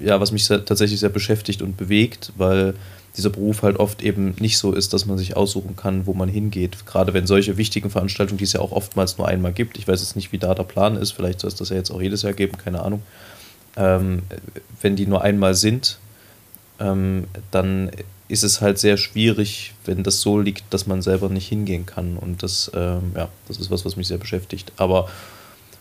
ja, 0.00 0.20
was 0.20 0.32
mich 0.32 0.44
sehr, 0.44 0.64
tatsächlich 0.64 0.98
sehr 0.98 1.10
beschäftigt 1.10 1.62
und 1.62 1.76
bewegt, 1.76 2.32
weil 2.36 2.74
dieser 3.16 3.30
Beruf 3.30 3.62
halt 3.62 3.78
oft 3.78 4.02
eben 4.02 4.34
nicht 4.38 4.58
so 4.58 4.72
ist, 4.72 4.92
dass 4.92 5.06
man 5.06 5.18
sich 5.18 5.36
aussuchen 5.36 5.76
kann, 5.76 6.06
wo 6.06 6.14
man 6.14 6.28
hingeht. 6.28 6.86
Gerade 6.86 7.14
wenn 7.14 7.26
solche 7.26 7.56
wichtigen 7.56 7.90
Veranstaltungen, 7.90 8.38
die 8.38 8.44
es 8.44 8.52
ja 8.52 8.60
auch 8.60 8.72
oftmals 8.72 9.18
nur 9.18 9.26
einmal 9.26 9.52
gibt, 9.52 9.78
ich 9.78 9.88
weiß 9.88 10.00
jetzt 10.00 10.16
nicht, 10.16 10.32
wie 10.32 10.38
da 10.38 10.54
der 10.54 10.64
Plan 10.64 10.96
ist, 10.96 11.12
vielleicht 11.12 11.40
soll 11.40 11.48
es 11.48 11.56
das 11.56 11.70
ja 11.70 11.76
jetzt 11.76 11.90
auch 11.90 12.00
jedes 12.00 12.22
Jahr 12.22 12.32
geben, 12.32 12.56
keine 12.58 12.82
Ahnung. 12.82 13.02
Ähm, 13.76 14.22
wenn 14.80 14.96
die 14.96 15.06
nur 15.06 15.22
einmal 15.22 15.54
sind, 15.54 15.98
ähm, 16.80 17.24
dann 17.50 17.90
ist 18.28 18.44
es 18.44 18.60
halt 18.60 18.78
sehr 18.78 18.98
schwierig, 18.98 19.74
wenn 19.84 20.02
das 20.02 20.20
so 20.20 20.38
liegt, 20.38 20.64
dass 20.72 20.86
man 20.86 21.02
selber 21.02 21.28
nicht 21.28 21.48
hingehen 21.48 21.86
kann. 21.86 22.16
Und 22.16 22.42
das, 22.42 22.70
ähm, 22.74 23.12
ja, 23.16 23.28
das 23.48 23.58
ist 23.58 23.70
was, 23.70 23.84
was 23.84 23.96
mich 23.96 24.06
sehr 24.06 24.18
beschäftigt. 24.18 24.72
Aber 24.76 25.08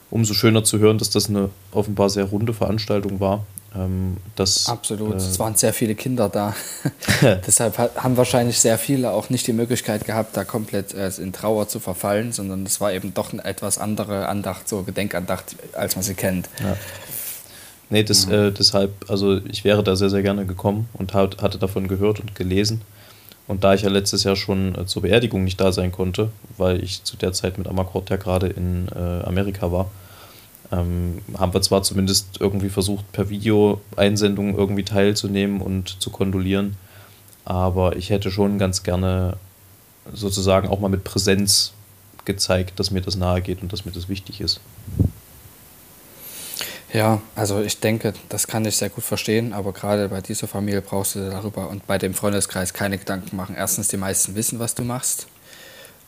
umso 0.09 0.33
schöner 0.33 0.63
zu 0.63 0.79
hören, 0.79 0.97
dass 0.97 1.09
das 1.09 1.29
eine 1.29 1.49
offenbar 1.71 2.09
sehr 2.09 2.23
runde 2.23 2.53
Veranstaltung 2.53 3.19
war. 3.19 3.45
Ähm, 3.75 4.17
das, 4.35 4.67
Absolut, 4.67 5.13
äh, 5.13 5.17
es 5.17 5.39
waren 5.39 5.55
sehr 5.55 5.73
viele 5.73 5.95
Kinder 5.95 6.29
da. 6.29 6.55
Deshalb 7.47 7.77
haben 7.77 8.17
wahrscheinlich 8.17 8.59
sehr 8.59 8.77
viele 8.77 9.11
auch 9.11 9.29
nicht 9.29 9.47
die 9.47 9.53
Möglichkeit 9.53 10.05
gehabt, 10.05 10.37
da 10.37 10.43
komplett 10.43 10.93
äh, 10.93 11.09
in 11.17 11.33
Trauer 11.33 11.67
zu 11.67 11.79
verfallen, 11.79 12.31
sondern 12.31 12.65
es 12.65 12.79
war 12.81 12.93
eben 12.93 13.13
doch 13.13 13.33
eine 13.33 13.43
etwas 13.43 13.77
andere 13.77 14.27
Andacht, 14.27 14.67
so 14.67 14.83
Gedenkandacht, 14.83 15.55
als 15.73 15.95
man 15.95 16.03
sie 16.03 16.13
kennt. 16.13 16.49
Ja. 16.59 16.77
Nee, 17.89 18.03
das, 18.03 18.25
mhm. 18.25 18.33
äh, 18.33 18.51
deshalb, 18.51 19.09
also 19.09 19.37
ich 19.45 19.63
wäre 19.63 19.83
da 19.83 19.95
sehr, 19.95 20.09
sehr 20.09 20.21
gerne 20.21 20.45
gekommen 20.45 20.89
und 20.93 21.13
hat, 21.13 21.41
hatte 21.41 21.57
davon 21.57 21.87
gehört 21.87 22.19
und 22.19 22.35
gelesen. 22.35 22.81
Und 23.47 23.63
da 23.63 23.73
ich 23.73 23.83
ja 23.83 23.89
letztes 23.89 24.25
Jahr 24.25 24.35
schon 24.35 24.75
äh, 24.75 24.85
zur 24.85 25.03
Beerdigung 25.03 25.43
nicht 25.43 25.59
da 25.59 25.71
sein 25.71 25.91
konnte, 25.91 26.29
weil 26.57 26.83
ich 26.83 27.03
zu 27.03 27.15
der 27.15 27.31
Zeit 27.31 27.57
mit 27.57 27.67
Amakort 27.67 28.09
ja 28.09 28.17
gerade 28.17 28.47
in 28.47 28.89
äh, 28.93 29.23
Amerika 29.25 29.71
war, 29.71 29.89
ähm, 30.71 31.21
haben 31.37 31.53
wir 31.53 31.61
zwar 31.61 31.83
zumindest 31.83 32.39
irgendwie 32.39 32.69
versucht, 32.69 33.11
per 33.11 33.29
Videoeinsendung 33.29 34.55
irgendwie 34.57 34.83
teilzunehmen 34.83 35.61
und 35.61 36.01
zu 36.01 36.09
kondolieren, 36.09 36.75
aber 37.45 37.95
ich 37.95 38.09
hätte 38.09 38.31
schon 38.31 38.59
ganz 38.59 38.83
gerne 38.83 39.37
sozusagen 40.13 40.67
auch 40.67 40.79
mal 40.79 40.89
mit 40.89 41.03
Präsenz 41.03 41.73
gezeigt, 42.25 42.79
dass 42.79 42.91
mir 42.91 43.01
das 43.01 43.15
nahe 43.15 43.41
geht 43.41 43.61
und 43.61 43.71
dass 43.71 43.85
mir 43.85 43.91
das 43.91 44.09
wichtig 44.09 44.41
ist. 44.41 44.59
Ja, 46.93 47.21
also 47.35 47.61
ich 47.61 47.79
denke, 47.79 48.13
das 48.29 48.47
kann 48.47 48.63
ich 48.65 48.77
sehr 48.77 48.89
gut 48.89 49.03
verstehen, 49.03 49.51
aber 49.51 49.73
gerade 49.73 50.07
bei 50.07 50.21
dieser 50.21 50.47
Familie 50.47 50.81
brauchst 50.81 51.15
du 51.15 51.29
darüber 51.29 51.69
und 51.69 51.85
bei 51.85 51.97
dem 51.97 52.13
Freundeskreis 52.13 52.73
keine 52.73 52.97
Gedanken 52.97 53.35
machen. 53.35 53.55
Erstens, 53.57 53.89
die 53.89 53.97
meisten 53.97 54.35
wissen, 54.35 54.59
was 54.59 54.73
du 54.73 54.83
machst 54.83 55.27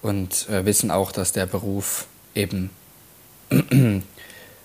und 0.01 0.48
äh, 0.50 0.66
wissen 0.66 0.89
auch, 0.89 1.12
dass 1.12 1.34
der 1.34 1.46
Beruf 1.46 2.08
eben 2.34 2.70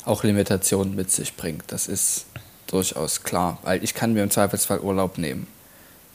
auch 0.05 0.25
Limitationen 0.25 0.95
mit 0.95 1.11
sich 1.11 1.37
bringt. 1.37 1.65
Das 1.69 1.89
ist 1.89 2.27
durchaus 2.67 3.23
klar, 3.23 3.59
weil 3.63 3.83
ich 3.85 3.95
kann 3.95 4.13
mir 4.13 4.23
im 4.23 4.31
Zweifelsfall 4.31 4.81
Urlaub 4.81 5.19
nehmen. 5.19 5.47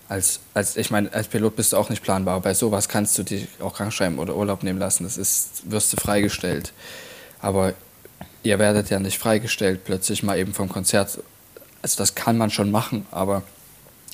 Als, 0.07 0.39
als, 0.55 0.75
ich 0.75 0.89
meine, 0.89 1.13
als 1.13 1.27
Pilot 1.27 1.55
bist 1.55 1.73
du 1.73 1.77
auch 1.77 1.89
nicht 1.89 2.01
planbar. 2.01 2.41
Bei 2.41 2.53
sowas 2.53 2.89
kannst 2.89 3.17
du 3.17 3.23
dich 3.23 3.47
auch 3.59 3.75
krankschreiben 3.75 4.17
oder 4.17 4.35
Urlaub 4.35 4.63
nehmen 4.63 4.79
lassen. 4.79 5.03
Das 5.03 5.17
ist, 5.17 5.69
wirst 5.69 5.93
du 5.93 5.97
freigestellt. 5.97 6.73
Aber 7.41 7.73
ihr 8.43 8.57
werdet 8.57 8.89
ja 8.89 8.99
nicht 8.99 9.19
freigestellt 9.19 9.81
plötzlich 9.85 10.23
mal 10.23 10.37
eben 10.37 10.53
vom 10.53 10.67
Konzert. 10.67 11.19
Also 11.81 11.97
das 11.97 12.15
kann 12.15 12.37
man 12.37 12.49
schon 12.49 12.71
machen, 12.71 13.05
aber 13.11 13.43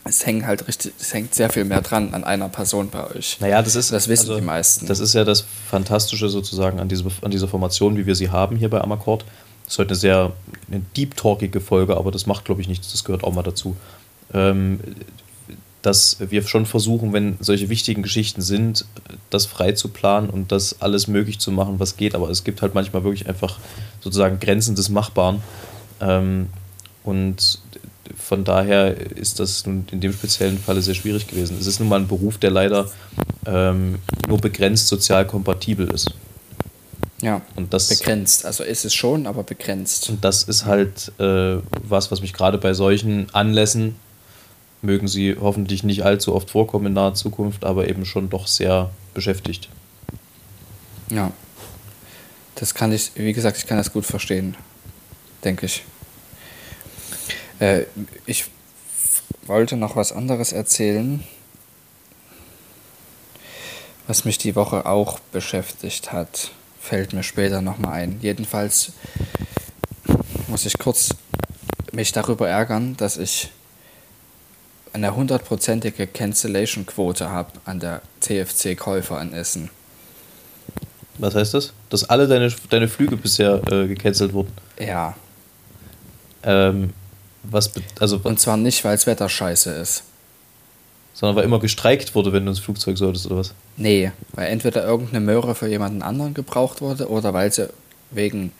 es 0.03 0.25
hängt 0.25 0.45
halt 0.45 0.67
richtig, 0.67 0.93
es 0.99 1.13
hängt 1.13 1.33
sehr 1.33 1.49
viel 1.49 1.65
mehr 1.65 1.81
dran 1.81 2.13
an 2.13 2.23
einer 2.23 2.47
Person 2.49 2.89
bei 2.89 3.09
euch. 3.09 3.37
Naja, 3.39 3.61
das 3.61 3.75
ist, 3.75 3.91
das 3.91 4.07
wissen 4.07 4.29
also, 4.29 4.39
die 4.39 4.45
meisten. 4.45 4.85
Das 4.85 4.99
ist 4.99 5.13
ja 5.13 5.23
das 5.23 5.45
Fantastische 5.69 6.29
sozusagen 6.29 6.79
an, 6.79 6.87
diese, 6.87 7.05
an 7.21 7.31
dieser 7.31 7.47
Formation, 7.47 7.97
wie 7.97 8.05
wir 8.05 8.15
sie 8.15 8.29
haben 8.29 8.55
hier 8.55 8.69
bei 8.69 8.81
Amakord. 8.81 9.25
Das 9.65 9.73
ist 9.73 9.79
heute 9.79 9.89
eine 9.89 9.97
sehr 9.97 10.33
eine 10.69 10.81
deep 10.95 11.15
talkige 11.17 11.59
Folge, 11.59 11.97
aber 11.97 12.11
das 12.11 12.25
macht, 12.25 12.45
glaube 12.45 12.61
ich, 12.61 12.67
nichts. 12.67 12.91
Das 12.91 13.03
gehört 13.03 13.23
auch 13.23 13.33
mal 13.33 13.43
dazu. 13.43 13.75
Ähm, 14.33 14.79
dass 15.81 16.17
wir 16.19 16.41
schon 16.47 16.65
versuchen, 16.65 17.13
wenn 17.13 17.37
solche 17.41 17.69
wichtigen 17.69 18.01
Geschichten 18.01 18.41
sind, 18.41 18.85
das 19.29 19.45
frei 19.45 19.73
zu 19.73 19.89
planen 19.89 20.31
und 20.31 20.51
das 20.51 20.81
alles 20.81 21.07
möglich 21.07 21.37
zu 21.37 21.51
machen, 21.51 21.79
was 21.79 21.95
geht. 21.95 22.15
Aber 22.15 22.29
es 22.29 22.43
gibt 22.43 22.63
halt 22.63 22.73
manchmal 22.73 23.03
wirklich 23.03 23.29
einfach 23.29 23.59
sozusagen 24.01 24.39
Grenzen 24.39 24.75
des 24.75 24.89
Machbaren. 24.89 25.43
Ähm, 26.01 26.47
und 27.03 27.59
von 28.17 28.43
daher 28.43 28.97
ist 28.97 29.39
das 29.39 29.67
nun 29.67 29.85
in 29.91 29.99
dem 29.99 30.13
speziellen 30.13 30.57
Falle 30.57 30.81
sehr 30.81 30.95
schwierig 30.95 31.27
gewesen. 31.27 31.57
Es 31.59 31.67
ist 31.67 31.79
nun 31.79 31.89
mal 31.89 31.99
ein 31.99 32.07
Beruf, 32.07 32.39
der 32.39 32.49
leider 32.49 32.89
ähm, 33.45 33.99
nur 34.27 34.39
begrenzt 34.39 34.87
sozial 34.87 35.27
kompatibel 35.27 35.87
ist. 35.91 36.11
Ja, 37.21 37.41
und 37.55 37.73
das, 37.73 37.89
begrenzt. 37.89 38.45
Also 38.45 38.63
ist 38.63 38.85
es 38.85 38.93
schon, 38.93 39.25
aber 39.25 39.43
begrenzt. 39.43 40.09
Und 40.09 40.23
das 40.23 40.43
ist 40.43 40.65
halt 40.65 41.11
äh, 41.19 41.57
was, 41.83 42.11
was 42.11 42.21
mich 42.21 42.33
gerade 42.33 42.57
bei 42.57 42.73
solchen 42.73 43.33
Anlässen 43.33 43.95
mögen 44.81 45.07
sie 45.07 45.35
hoffentlich 45.39 45.83
nicht 45.83 46.03
allzu 46.03 46.35
oft 46.35 46.49
vorkommen 46.51 46.87
in 46.87 46.93
naher 46.93 47.13
Zukunft, 47.13 47.65
aber 47.65 47.87
eben 47.87 48.05
schon 48.05 48.29
doch 48.29 48.47
sehr 48.47 48.91
beschäftigt. 49.13 49.69
Ja. 51.09 51.31
Das 52.55 52.73
kann 52.73 52.91
ich, 52.91 53.11
wie 53.15 53.33
gesagt, 53.33 53.57
ich 53.57 53.67
kann 53.67 53.77
das 53.77 53.91
gut 53.91 54.05
verstehen, 54.05 54.55
denke 55.43 55.65
ich. 55.65 55.83
Äh, 57.59 57.83
ich 58.25 58.45
wollte 59.45 59.75
noch 59.75 59.95
was 59.95 60.11
anderes 60.11 60.53
erzählen, 60.53 61.23
was 64.07 64.23
mich 64.23 64.37
die 64.37 64.55
Woche 64.55 64.85
auch 64.85 65.19
beschäftigt 65.19 66.13
hat. 66.13 66.51
Fällt 66.87 67.13
mir 67.13 67.23
später 67.23 67.61
nochmal 67.61 67.93
ein. 67.93 68.19
Jedenfalls 68.21 68.91
muss 70.47 70.67
ich 70.67 70.77
kurz 70.77 71.09
mich 71.93 72.11
darüber 72.11 72.47
ärgern, 72.47 72.95
dass 72.95 73.17
ich 73.17 73.49
eine 74.93 75.15
hundertprozentige 75.15 76.05
Cancellation-Quote 76.05 77.31
habe 77.31 77.53
an 77.65 77.79
der 77.79 78.03
TFC-Käufer 78.21 79.19
in 79.19 79.33
Essen. 79.33 79.71
Was 81.17 81.33
heißt 81.33 81.55
das? 81.55 81.73
Dass 81.89 82.07
alle 82.07 82.27
deine, 82.27 82.53
deine 82.69 82.87
Flüge 82.87 83.17
bisher 83.17 83.63
äh, 83.71 83.87
gecancelt 83.87 84.33
wurden? 84.33 84.51
Ja. 84.77 85.15
Ähm, 86.43 86.93
was, 87.41 87.71
also, 87.99 88.19
Und 88.23 88.39
zwar 88.39 88.57
nicht, 88.57 88.83
weil 88.85 88.95
das 88.95 89.07
Wetter 89.07 89.27
scheiße 89.27 89.71
ist. 89.71 90.03
Sondern 91.15 91.37
weil 91.37 91.45
immer 91.45 91.59
gestreikt 91.59 92.13
wurde, 92.13 92.33
wenn 92.33 92.43
du 92.45 92.51
ins 92.51 92.59
Flugzeug 92.59 92.97
solltest 92.97 93.25
oder 93.27 93.37
was? 93.37 93.53
Nee, 93.77 94.11
weil 94.33 94.47
entweder 94.47 94.85
irgendeine 94.85 95.21
Möhre 95.21 95.55
für 95.55 95.67
jemanden 95.67 96.01
anderen 96.01 96.33
gebraucht 96.33 96.81
wurde 96.81 97.09
oder 97.09 97.33
weil 97.33 97.51
sie 97.53 97.69
wegen 98.11 98.51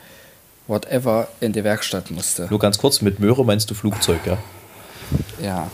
whatever 0.67 1.27
in 1.41 1.51
die 1.51 1.65
Werkstatt 1.65 2.11
musste. 2.11 2.47
Nur 2.49 2.59
ganz 2.59 2.77
kurz, 2.77 3.01
mit 3.01 3.19
Möhre 3.19 3.43
meinst 3.43 3.69
du 3.69 3.73
Flugzeug, 3.75 4.21
ja? 4.25 4.37
Ja. 5.41 5.69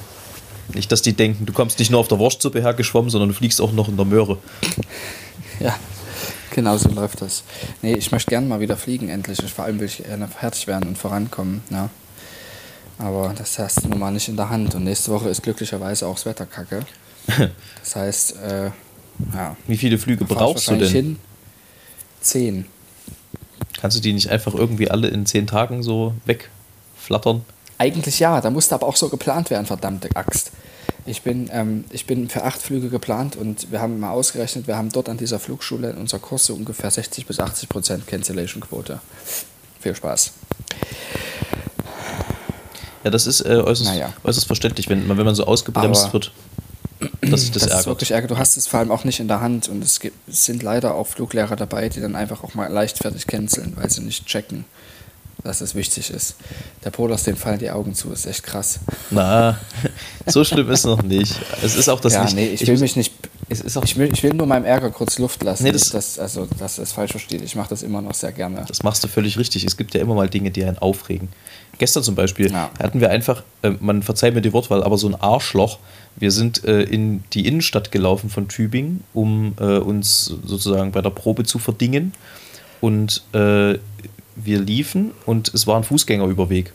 Nicht, 0.74 0.92
dass 0.92 1.04
die 1.04 1.14
denken, 1.14 1.46
du 1.46 1.54
kommst 1.54 1.80
nicht 1.80 1.92
nur 1.92 2.00
auf 2.00 2.08
der 2.08 2.18
Wurstsuppe 2.18 2.62
hergeschwommen, 2.62 3.12
sondern 3.12 3.30
du 3.30 3.36
fliegst 3.36 3.62
auch 3.62 3.72
noch 3.72 3.88
in 3.88 3.96
der 3.98 4.06
Möhre. 4.06 4.38
Ja, 5.60 5.76
genau 6.50 6.76
so 6.78 6.90
läuft 6.90 7.22
das. 7.22 7.44
Nee, 7.84 7.94
ich 7.94 8.12
möchte 8.12 8.32
gerne 8.32 8.48
mal 8.48 8.60
wieder 8.60 8.76
fliegen, 8.76 9.10
endlich. 9.10 9.38
Vor 9.54 9.66
allem 9.66 9.80
will 9.80 9.86
ich 9.86 9.98
gerne 9.98 10.28
fertig 10.28 10.66
werden 10.66 10.90
und 10.90 10.98
vorankommen. 10.98 11.62
Ja. 11.70 11.92
Aber 13.02 13.34
das 13.36 13.58
hast 13.58 13.84
du 13.84 13.90
nun 13.90 14.00
mal 14.00 14.12
nicht 14.12 14.30
in 14.30 14.36
der 14.36 14.50
Hand. 14.50 14.76
Und 14.76 14.84
nächste 14.84 15.12
Woche 15.12 15.30
ist 15.30 15.42
glücklicherweise 15.42 16.06
auch 16.08 16.16
das 16.16 16.26
Wetter 16.26 16.46
kacke. 16.46 16.86
Das 17.80 17.96
heißt, 17.96 18.36
äh, 18.38 18.66
ja. 19.34 19.56
Wie 19.68 19.78
viele 19.78 19.98
Flüge 19.98 20.26
brauchst 20.26 20.70
du 20.70 20.76
denn? 20.76 20.90
Hin. 20.90 21.20
Zehn. 22.22 22.66
Kannst 23.80 23.98
du 23.98 24.02
die 24.02 24.14
nicht 24.14 24.30
einfach 24.30 24.54
irgendwie 24.54 24.90
alle 24.90 25.08
in 25.08 25.26
zehn 25.26 25.48
Tagen 25.48 25.82
so 25.84 26.14
wegflattern? 26.26 27.44
Eigentlich 27.78 28.20
ja, 28.20 28.42
da 28.42 28.50
musste 28.52 28.76
aber 28.76 28.88
auch 28.88 28.96
so 28.96 29.10
geplant 29.10 29.50
werden, 29.50 29.66
verdammte 29.66 30.10
Axt. 30.16 30.52
Ich 31.06 31.24
bin, 31.24 31.50
ähm, 31.52 31.86
ich 31.90 32.06
bin 32.06 32.30
für 32.30 32.44
acht 32.44 32.62
Flüge 32.62 32.90
geplant 32.90 33.36
und 33.36 33.72
wir 33.72 33.82
haben 33.82 34.00
mal 34.00 34.12
ausgerechnet, 34.12 34.68
wir 34.68 34.78
haben 34.78 34.90
dort 34.90 35.10
an 35.10 35.18
dieser 35.18 35.40
Flugschule 35.40 35.90
in 35.90 35.98
unserer 35.98 36.20
Kurs 36.20 36.46
so 36.46 36.54
ungefähr 36.54 36.92
60 36.92 37.26
bis 37.26 37.40
80 37.40 37.70
Prozent 37.70 38.08
Cancellation-Quote. 38.08 39.00
Viel 39.80 39.96
Spaß. 39.96 40.34
Ja, 43.04 43.10
das 43.10 43.28
ist 43.28 43.42
äh, 43.42 43.56
äußerst, 43.58 43.90
Naja. 43.90 44.14
äußerst 44.24 44.46
verständlich, 44.48 44.90
wenn 44.90 45.08
man, 45.08 45.18
wenn 45.18 45.26
man 45.26 45.36
so 45.36 45.46
ausgebremst 45.46 46.04
Aber- 46.06 46.14
wird, 46.14 46.32
dass 47.22 47.42
sich 47.42 47.52
das, 47.52 47.64
Das, 47.64 47.64
ist 47.64 47.70
ärgert. 47.72 47.86
wirklich 47.88 48.12
ärgerlich. 48.12 48.36
Du 48.36 48.40
hast 48.40 48.58
es 48.58 48.68
vor 48.68 48.80
allem 48.80 48.92
auch 48.92 49.04
nicht 49.04 49.20
in 49.20 49.28
der 49.28 49.42
Hand 49.42 49.68
und 49.70 49.84
es, 49.84 50.00
gibt, 50.00 50.16
es 50.30 50.46
sind 50.46 50.62
leider 50.62 50.94
auch 50.96 51.08
Fluglehrer 51.08 51.56
dabei, 51.56 51.90
die 51.90 52.00
dann 52.00 52.16
einfach 52.16 52.44
auch 52.44 52.54
mal 52.54 52.72
leichtfertig 52.72 53.26
canceln, 53.26 53.74
weil 53.76 53.90
sie 53.90 54.02
nicht 54.02 54.28
checken, 54.28 54.66
dass 55.44 55.62
es 55.62 55.74
wichtig 55.74 56.12
ist. 56.12 56.36
Der 56.86 56.92
Polas, 56.92 57.24
dem 57.24 57.36
fallen 57.38 57.58
die 57.58 57.72
Augen 57.72 57.96
zu, 57.96 58.12
ist 58.12 58.28
echt 58.28 58.44
krass. 58.44 58.80
Na, 59.10 59.58
so 60.28 60.44
schlimm 60.44 60.70
ist 60.70 60.82
es 60.82 60.86
noch 60.86 61.02
nicht. 61.02 61.34
Es 61.64 61.76
ist 61.76 61.90
auch 61.90 62.00
das 62.00 62.14
ja, 62.14 62.24
nicht. 62.26 62.36
nee, 62.36 62.48
ich 62.50 62.68
will 62.68 62.78
mich 62.78 62.96
nicht. 62.96 63.12
Es 63.50 63.60
ist 63.60 63.76
auch, 63.76 63.84
Ich 63.84 63.98
will, 63.98 64.10
ich 64.14 64.22
will 64.24 64.34
nur 64.36 64.46
meinem 64.48 64.64
Ärger 64.66 64.92
kurz 64.92 65.18
Luft 65.18 65.42
lassen. 65.44 65.64
Nee, 65.64 65.72
das- 65.74 65.90
dass, 65.90 66.20
also, 66.20 66.48
dass 66.60 66.76
das 66.76 66.92
falsch 66.94 67.12
versteht. 67.12 67.42
Ich 67.42 67.56
mache 67.56 67.70
das 67.72 67.82
immer 67.82 68.02
noch 68.04 68.14
sehr 68.14 68.32
gerne. 68.32 68.64
das 68.68 68.84
machst 68.84 69.04
du 69.04 69.08
völlig 69.08 69.38
richtig. 69.40 69.66
Es 69.66 69.76
gibt 69.76 69.94
ja 69.96 70.00
immer 70.02 70.14
mal 70.14 70.30
Dinge, 70.30 70.52
die 70.52 70.64
einen 70.64 70.78
aufregen. 70.78 71.30
Gestern 71.82 72.04
zum 72.04 72.14
Beispiel 72.14 72.52
Ja. 72.52 72.70
hatten 72.78 73.02
wir 73.02 73.10
einfach, 73.10 73.42
äh, 73.64 73.72
man 73.80 74.04
verzeiht 74.04 74.36
mir 74.36 74.42
die 74.42 74.54
Wortwahl, 74.54 74.84
aber 74.84 75.00
so 75.00 75.08
ein 75.08 75.16
Arschloch. 75.16 75.80
Wir 76.16 76.30
sind 76.30 76.64
äh, 76.64 76.84
in 76.84 77.24
die 77.34 77.48
Innenstadt 77.48 77.92
gelaufen 77.92 78.30
von 78.30 78.48
Tübingen, 78.48 79.04
um 79.16 79.56
äh, 79.60 79.80
uns 79.80 80.26
sozusagen 80.46 80.92
bei 80.92 81.02
der 81.02 81.10
Probe 81.10 81.44
zu 81.44 81.58
verdingen. 81.58 82.14
Und 82.82 83.24
äh, 83.34 83.80
wir 84.36 84.60
liefen 84.60 85.10
und 85.26 85.52
es 85.56 85.66
war 85.66 85.76
ein 85.76 85.84
Fußgängerüberweg. 85.84 86.72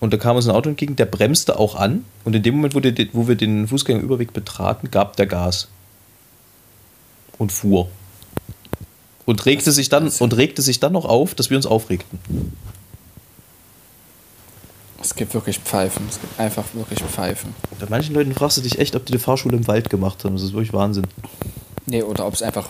Und 0.00 0.14
da 0.14 0.16
kam 0.16 0.36
uns 0.36 0.48
ein 0.48 0.54
Auto 0.54 0.70
entgegen, 0.70 0.96
der 0.96 1.04
bremste 1.04 1.58
auch 1.58 1.74
an. 1.74 2.06
Und 2.24 2.34
in 2.34 2.42
dem 2.42 2.54
Moment, 2.56 2.74
wo, 2.74 2.80
der, 2.80 2.94
wo 3.12 3.28
wir 3.28 3.34
den 3.34 3.68
Fußgängerüberweg 3.68 4.32
betraten, 4.32 4.90
gab 4.90 5.16
der 5.16 5.26
Gas. 5.26 5.68
Und 7.36 7.52
fuhr. 7.52 7.90
Und 9.26 9.44
regte, 9.44 9.70
sich 9.70 9.90
dann, 9.90 10.08
und 10.08 10.34
regte 10.34 10.62
sich 10.62 10.80
dann 10.80 10.94
noch 10.94 11.04
auf, 11.04 11.34
dass 11.34 11.50
wir 11.50 11.58
uns 11.58 11.66
aufregten. 11.66 12.18
Es 15.00 15.14
gibt 15.14 15.32
wirklich 15.34 15.58
Pfeifen. 15.58 16.06
Es 16.08 16.20
gibt 16.20 16.38
einfach 16.38 16.64
wirklich 16.74 17.00
Pfeifen. 17.02 17.54
Bei 17.78 17.86
manchen 17.88 18.14
Leuten 18.14 18.34
fragst 18.34 18.56
du 18.56 18.62
dich 18.62 18.78
echt, 18.78 18.96
ob 18.96 19.06
die 19.06 19.12
die 19.12 19.18
Fahrschule 19.18 19.56
im 19.56 19.66
Wald 19.68 19.90
gemacht 19.90 20.24
haben. 20.24 20.34
Das 20.34 20.42
ist 20.42 20.52
wirklich 20.52 20.72
Wahnsinn. 20.72 21.06
Nee, 21.86 22.02
oder 22.02 22.26
ob 22.26 22.34
es 22.34 22.42
einfach, 22.42 22.68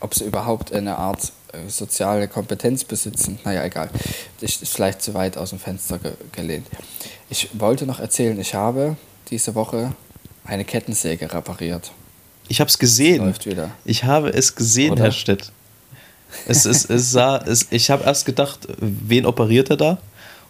ob 0.00 0.14
sie 0.14 0.24
überhaupt 0.24 0.72
eine 0.72 0.96
Art 0.96 1.32
äh, 1.52 1.68
soziale 1.68 2.26
Kompetenz 2.26 2.84
besitzen. 2.84 3.38
Naja, 3.44 3.64
egal. 3.64 3.90
Ich 4.40 4.62
ist 4.62 4.74
vielleicht 4.74 5.02
zu 5.02 5.14
weit 5.14 5.36
aus 5.36 5.50
dem 5.50 5.58
Fenster 5.58 5.98
ge 5.98 6.12
gelehnt. 6.32 6.66
Ich 7.30 7.50
wollte 7.52 7.86
noch 7.86 8.00
erzählen, 8.00 8.38
ich 8.40 8.54
habe 8.54 8.96
diese 9.30 9.54
Woche 9.54 9.92
eine 10.44 10.64
Kettensäge 10.64 11.32
repariert. 11.32 11.92
Ich 12.48 12.60
habe 12.60 12.68
es 12.68 12.78
gesehen. 12.78 13.24
Läuft 13.24 13.46
wieder. 13.46 13.70
Ich 13.84 14.04
habe 14.04 14.30
es 14.30 14.54
gesehen, 14.54 14.92
Oder? 14.92 15.04
Herr 15.04 15.12
Stett. 15.12 15.52
Es, 16.46 16.64
es, 16.64 16.84
es 16.86 17.10
sah, 17.12 17.38
es, 17.38 17.66
ich 17.70 17.90
habe 17.90 18.04
erst 18.04 18.26
gedacht, 18.26 18.66
wen 18.78 19.26
operiert 19.26 19.70
er 19.70 19.76
da? 19.76 19.98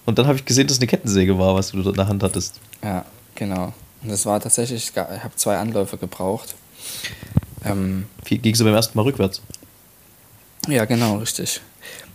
Und 0.09 0.18
dann 0.18 0.27
habe 0.27 0.38
ich 0.38 0.47
gesehen, 0.47 0.66
dass 0.66 0.79
es 0.79 0.81
eine 0.81 0.87
Kettensäge 0.87 1.38
war, 1.38 1.55
was 1.55 1.73
du 1.73 1.83
in 1.83 1.92
der 1.92 2.09
Hand 2.09 2.23
hattest. 2.23 2.59
Ja, 2.83 3.05
genau. 3.35 3.75
Und 4.03 4.11
das 4.11 4.25
war 4.25 4.40
tatsächlich, 4.40 4.90
ich 4.90 4.97
habe 4.97 5.37
zwei 5.37 5.59
Anläufe 5.59 5.99
gebraucht. 5.99 6.55
Ähm, 7.62 8.07
Wie 8.25 8.38
Ging 8.38 8.55
es 8.55 8.64
beim 8.64 8.73
ersten 8.73 8.97
Mal 8.97 9.03
rückwärts? 9.03 9.42
Ja, 10.66 10.87
genau, 10.87 11.18
richtig. 11.18 11.61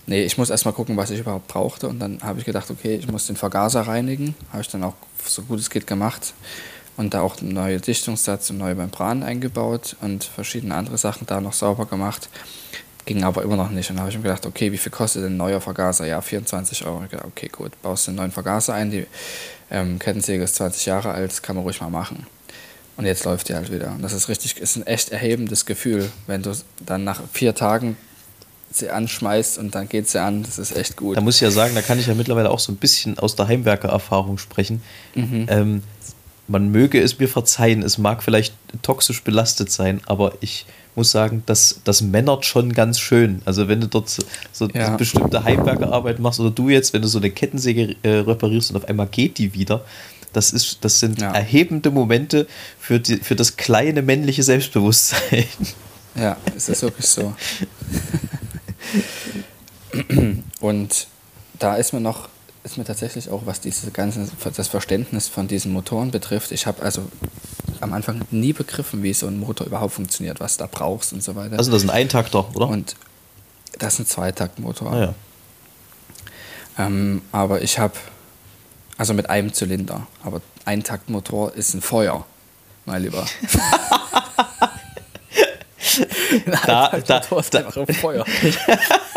Nee, 0.07 0.23
ich 0.23 0.39
muss 0.39 0.49
erstmal 0.49 0.73
gucken, 0.73 0.97
was 0.97 1.11
ich 1.11 1.19
überhaupt 1.19 1.47
brauchte. 1.47 1.87
Und 1.87 1.99
dann 1.99 2.19
habe 2.23 2.39
ich 2.39 2.45
gedacht, 2.45 2.71
okay, 2.71 2.95
ich 2.95 3.07
muss 3.07 3.27
den 3.27 3.35
Vergaser 3.35 3.81
reinigen. 3.81 4.33
Habe 4.49 4.63
ich 4.63 4.69
dann 4.69 4.83
auch 4.83 4.95
so 5.23 5.43
gut 5.43 5.59
es 5.59 5.69
geht 5.69 5.85
gemacht. 5.85 6.33
Und 6.97 7.13
da 7.13 7.21
auch 7.21 7.39
einen 7.39 7.53
neuen 7.53 7.79
Dichtungssatz 7.79 8.49
und 8.49 8.57
neue 8.57 8.73
Membran 8.73 9.21
eingebaut 9.21 9.97
und 10.01 10.23
verschiedene 10.23 10.73
andere 10.73 10.97
Sachen 10.97 11.27
da 11.27 11.39
noch 11.39 11.53
sauber 11.53 11.85
gemacht. 11.85 12.27
Ging 13.05 13.23
aber 13.23 13.43
immer 13.43 13.57
noch 13.57 13.69
nicht. 13.69 13.89
Und 13.89 13.97
dann 13.97 14.01
habe 14.01 14.11
ich 14.11 14.17
mir 14.17 14.23
gedacht, 14.23 14.45
okay, 14.45 14.71
wie 14.71 14.77
viel 14.77 14.91
kostet 14.91 15.23
denn 15.23 15.33
ein 15.33 15.37
neuer 15.37 15.59
Vergaser? 15.59 16.05
Ja, 16.05 16.21
24 16.21 16.85
Euro. 16.85 17.03
Ich 17.03 17.11
gedacht, 17.11 17.27
okay, 17.27 17.49
gut, 17.49 17.79
baust 17.81 18.07
einen 18.07 18.17
neuen 18.17 18.31
Vergaser 18.31 18.73
ein. 18.73 18.91
Die 18.91 19.05
ähm, 19.71 19.99
Kettensäge 19.99 20.43
ist 20.43 20.55
20 20.55 20.85
Jahre 20.85 21.11
alt, 21.11 21.31
das 21.31 21.41
kann 21.41 21.55
man 21.55 21.63
ruhig 21.63 21.81
mal 21.81 21.89
machen. 21.89 22.25
Und 22.95 23.05
jetzt 23.05 23.25
läuft 23.25 23.49
die 23.49 23.55
halt 23.55 23.71
wieder. 23.71 23.91
Und 23.91 24.03
das 24.03 24.13
ist 24.13 24.29
richtig, 24.29 24.57
ist 24.57 24.75
ein 24.75 24.85
echt 24.85 25.09
erhebendes 25.09 25.65
Gefühl, 25.65 26.11
wenn 26.27 26.43
du 26.43 26.55
dann 26.85 27.03
nach 27.03 27.21
vier 27.31 27.55
Tagen 27.55 27.97
sie 28.71 28.89
anschmeißt 28.89 29.57
und 29.57 29.75
dann 29.75 29.89
geht 29.89 30.09
sie 30.09 30.21
an. 30.21 30.43
Das 30.43 30.57
ist 30.57 30.75
echt 30.75 30.95
gut. 30.95 31.17
Da 31.17 31.21
muss 31.21 31.35
ich 31.35 31.41
ja 31.41 31.51
sagen, 31.51 31.75
da 31.75 31.81
kann 31.81 31.99
ich 31.99 32.07
ja 32.07 32.13
mittlerweile 32.13 32.49
auch 32.49 32.59
so 32.59 32.71
ein 32.71 32.77
bisschen 32.77 33.19
aus 33.19 33.35
der 33.35 33.47
Heimwerkererfahrung 33.47 34.37
sprechen. 34.37 34.81
Ähm, 35.15 35.83
man 36.47 36.69
möge 36.69 37.01
es 37.01 37.19
mir 37.19 37.27
verzeihen, 37.27 37.83
es 37.83 37.97
mag 37.97 38.23
vielleicht 38.23 38.53
toxisch 38.81 39.23
belastet 39.23 39.71
sein, 39.71 40.01
aber 40.05 40.33
ich 40.41 40.65
muss 40.95 41.11
sagen, 41.11 41.43
das, 41.45 41.79
das 41.83 42.01
männert 42.01 42.45
schon 42.45 42.73
ganz 42.73 42.99
schön. 42.99 43.41
Also 43.45 43.67
wenn 43.67 43.81
du 43.81 43.87
dort 43.87 44.09
so, 44.09 44.23
so 44.51 44.67
Ja. 44.69 44.95
bestimmte 44.95 45.43
Heimwerkerarbeit 45.43 46.19
machst 46.19 46.39
oder 46.39 46.51
du 46.51 46.69
jetzt, 46.69 46.93
wenn 46.93 47.01
du 47.01 47.07
so 47.07 47.17
eine 47.19 47.31
Kettensäge 47.31 47.95
äh, 48.03 48.09
reparierst 48.19 48.71
und 48.71 48.77
auf 48.77 48.85
einmal 48.87 49.07
geht 49.07 49.37
die 49.37 49.53
wieder, 49.53 49.83
das, 50.33 50.51
ist, 50.51 50.79
das 50.81 50.99
sind 50.99 51.21
Ja. 51.21 51.31
erhebende 51.31 51.91
Momente 51.91 52.47
für, 52.79 52.99
die, 52.99 53.17
für 53.17 53.35
das 53.35 53.55
kleine 53.57 54.01
männliche 54.01 54.43
Selbstbewusstsein. 54.43 55.45
Ja, 56.15 56.37
ist 56.55 56.69
wirklich 56.81 57.07
so. 57.07 57.33
Und 60.59 61.07
da 61.59 61.75
ist 61.75 61.93
mir 61.93 62.01
noch, 62.01 62.29
ist 62.63 62.77
mir 62.77 62.85
tatsächlich 62.85 63.29
auch, 63.29 63.45
was 63.45 63.59
diese 63.59 63.91
ganze, 63.91 64.27
das 64.55 64.67
Verständnis 64.67 65.27
von 65.27 65.47
diesen 65.47 65.73
Motoren 65.73 66.11
betrifft. 66.11 66.51
Ich 66.51 66.65
habe 66.65 66.81
also 66.81 67.01
am 67.81 67.91
Anfang 67.93 68.21
nie 68.31 68.53
begriffen, 68.53 69.03
wie 69.03 69.13
so 69.13 69.27
ein 69.27 69.37
Motor 69.39 69.67
überhaupt 69.67 69.93
funktioniert, 69.93 70.39
was 70.39 70.55
du 70.57 70.63
da 70.63 70.69
brauchst 70.71 71.11
und 71.13 71.21
so 71.21 71.35
weiter. 71.35 71.57
Also 71.57 71.71
das 71.71 71.83
ist 71.83 71.89
ein 71.89 71.95
Eintakter, 71.95 72.47
oder? 72.55 72.67
und 72.69 72.95
das 73.79 73.95
ist 73.95 73.99
ein 73.99 74.05
Zweitaktmotor. 74.05 74.91
ah, 74.93 74.99
ja. 74.99 75.13
Ähm, 76.77 77.21
aber 77.31 77.61
ich 77.61 77.79
habe, 77.79 77.93
also 78.97 79.13
mit 79.13 79.29
einem 79.29 79.53
Zylinder, 79.53 80.07
aber 80.23 80.41
Eintaktmotor 80.65 81.53
ist 81.53 81.73
ein 81.73 81.81
Feuer, 81.81 82.25
mein 82.85 83.03
Lieber. 83.03 83.25
Da- 86.65 86.87
da- 87.05 87.17
ist 87.37 87.53
da- 87.53 87.59
einfach 87.59 87.77
ein 87.87 87.93
Feuer. 87.93 88.25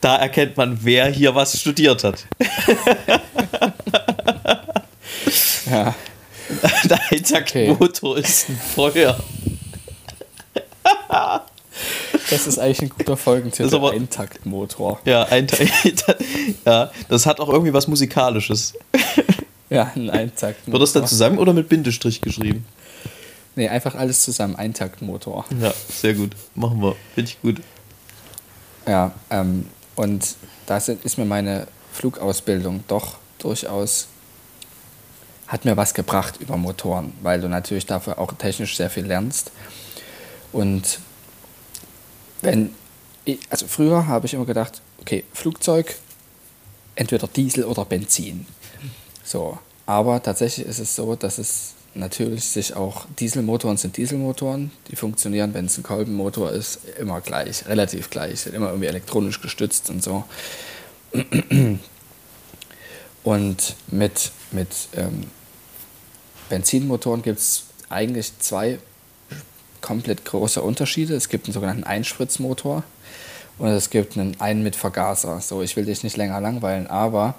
Da 0.00 0.16
erkennt 0.16 0.56
man, 0.56 0.78
wer 0.82 1.06
hier 1.08 1.34
was 1.34 1.58
studiert 1.60 2.04
hat. 2.04 2.26
Ja, 5.70 5.94
Der 6.84 7.00
Eintaktmotor 7.10 8.18
ist 8.18 8.48
ein 8.48 8.56
Feuer. 8.74 9.16
das 12.30 12.46
ist 12.46 12.58
eigentlich 12.58 12.82
ein 12.82 12.88
guter 12.88 13.16
Folgentitel. 13.16 13.74
Aber- 13.74 13.92
Eintaktmotor. 13.92 15.00
Ja, 15.04 15.24
ein, 15.24 15.46
ja, 16.64 16.90
das 17.08 17.26
hat 17.26 17.38
auch 17.40 17.48
irgendwie 17.48 17.72
was 17.72 17.86
Musikalisches. 17.86 18.74
Ja, 19.68 19.92
ein 19.94 20.10
Eintaktmotor. 20.10 20.72
Wird 20.72 20.82
das 20.82 20.92
dann 20.92 21.06
zusammen 21.06 21.38
oder 21.38 21.52
mit 21.52 21.68
Bindestrich 21.68 22.20
geschrieben? 22.20 22.66
Nee, 23.54 23.68
einfach 23.68 23.94
alles 23.94 24.22
zusammen. 24.22 24.56
Eintaktmotor. 24.56 25.44
Ja, 25.60 25.72
sehr 25.92 26.14
gut. 26.14 26.32
Machen 26.54 26.80
wir. 26.82 26.96
Finde 27.14 27.30
ich 27.30 27.40
gut. 27.42 27.60
Ja, 28.88 29.12
ähm, 29.30 29.66
und 29.96 30.36
da 30.66 30.76
ist 30.76 31.18
mir 31.18 31.24
meine 31.24 31.66
Flugausbildung 31.92 32.84
doch 32.88 33.18
durchaus, 33.38 34.08
hat 35.46 35.64
mir 35.64 35.76
was 35.76 35.94
gebracht 35.94 36.36
über 36.40 36.56
Motoren, 36.56 37.12
weil 37.22 37.40
du 37.40 37.48
natürlich 37.48 37.86
dafür 37.86 38.18
auch 38.18 38.32
technisch 38.34 38.76
sehr 38.76 38.90
viel 38.90 39.06
lernst. 39.06 39.50
Und 40.52 41.00
wenn, 42.40 42.74
also 43.50 43.66
früher 43.66 44.06
habe 44.06 44.26
ich 44.26 44.34
immer 44.34 44.46
gedacht, 44.46 44.80
okay, 45.00 45.24
Flugzeug, 45.32 45.96
entweder 46.94 47.26
Diesel 47.28 47.64
oder 47.64 47.84
Benzin. 47.84 48.46
So, 49.24 49.58
Aber 49.86 50.22
tatsächlich 50.22 50.66
ist 50.66 50.78
es 50.78 50.94
so, 50.94 51.16
dass 51.16 51.38
es 51.38 51.74
natürlich 51.94 52.44
sich 52.44 52.74
auch 52.76 53.06
Dieselmotoren 53.18 53.76
sind 53.76 53.96
Dieselmotoren, 53.96 54.70
die 54.88 54.96
funktionieren, 54.96 55.54
wenn 55.54 55.66
es 55.66 55.76
ein 55.76 55.82
Kolbenmotor 55.82 56.52
ist, 56.52 56.80
immer 56.98 57.20
gleich, 57.20 57.66
relativ 57.66 58.10
gleich, 58.10 58.40
sind 58.40 58.54
immer 58.54 58.68
irgendwie 58.68 58.86
elektronisch 58.86 59.40
gestützt 59.40 59.90
und 59.90 60.02
so. 60.02 60.24
Und 63.22 63.76
mit, 63.88 64.32
mit 64.50 64.68
ähm, 64.96 65.24
Benzinmotoren 66.48 67.22
gibt 67.22 67.38
es 67.38 67.64
eigentlich 67.88 68.38
zwei 68.38 68.78
komplett 69.80 70.24
große 70.24 70.62
Unterschiede. 70.62 71.14
Es 71.14 71.28
gibt 71.28 71.46
einen 71.46 71.54
sogenannten 71.54 71.84
Einspritzmotor 71.84 72.82
und 73.58 73.68
es 73.68 73.90
gibt 73.90 74.16
einen, 74.16 74.40
einen 74.40 74.62
mit 74.62 74.76
Vergaser. 74.76 75.40
So, 75.40 75.62
ich 75.62 75.76
will 75.76 75.84
dich 75.84 76.02
nicht 76.02 76.16
länger 76.16 76.40
langweilen, 76.40 76.86
aber 76.86 77.34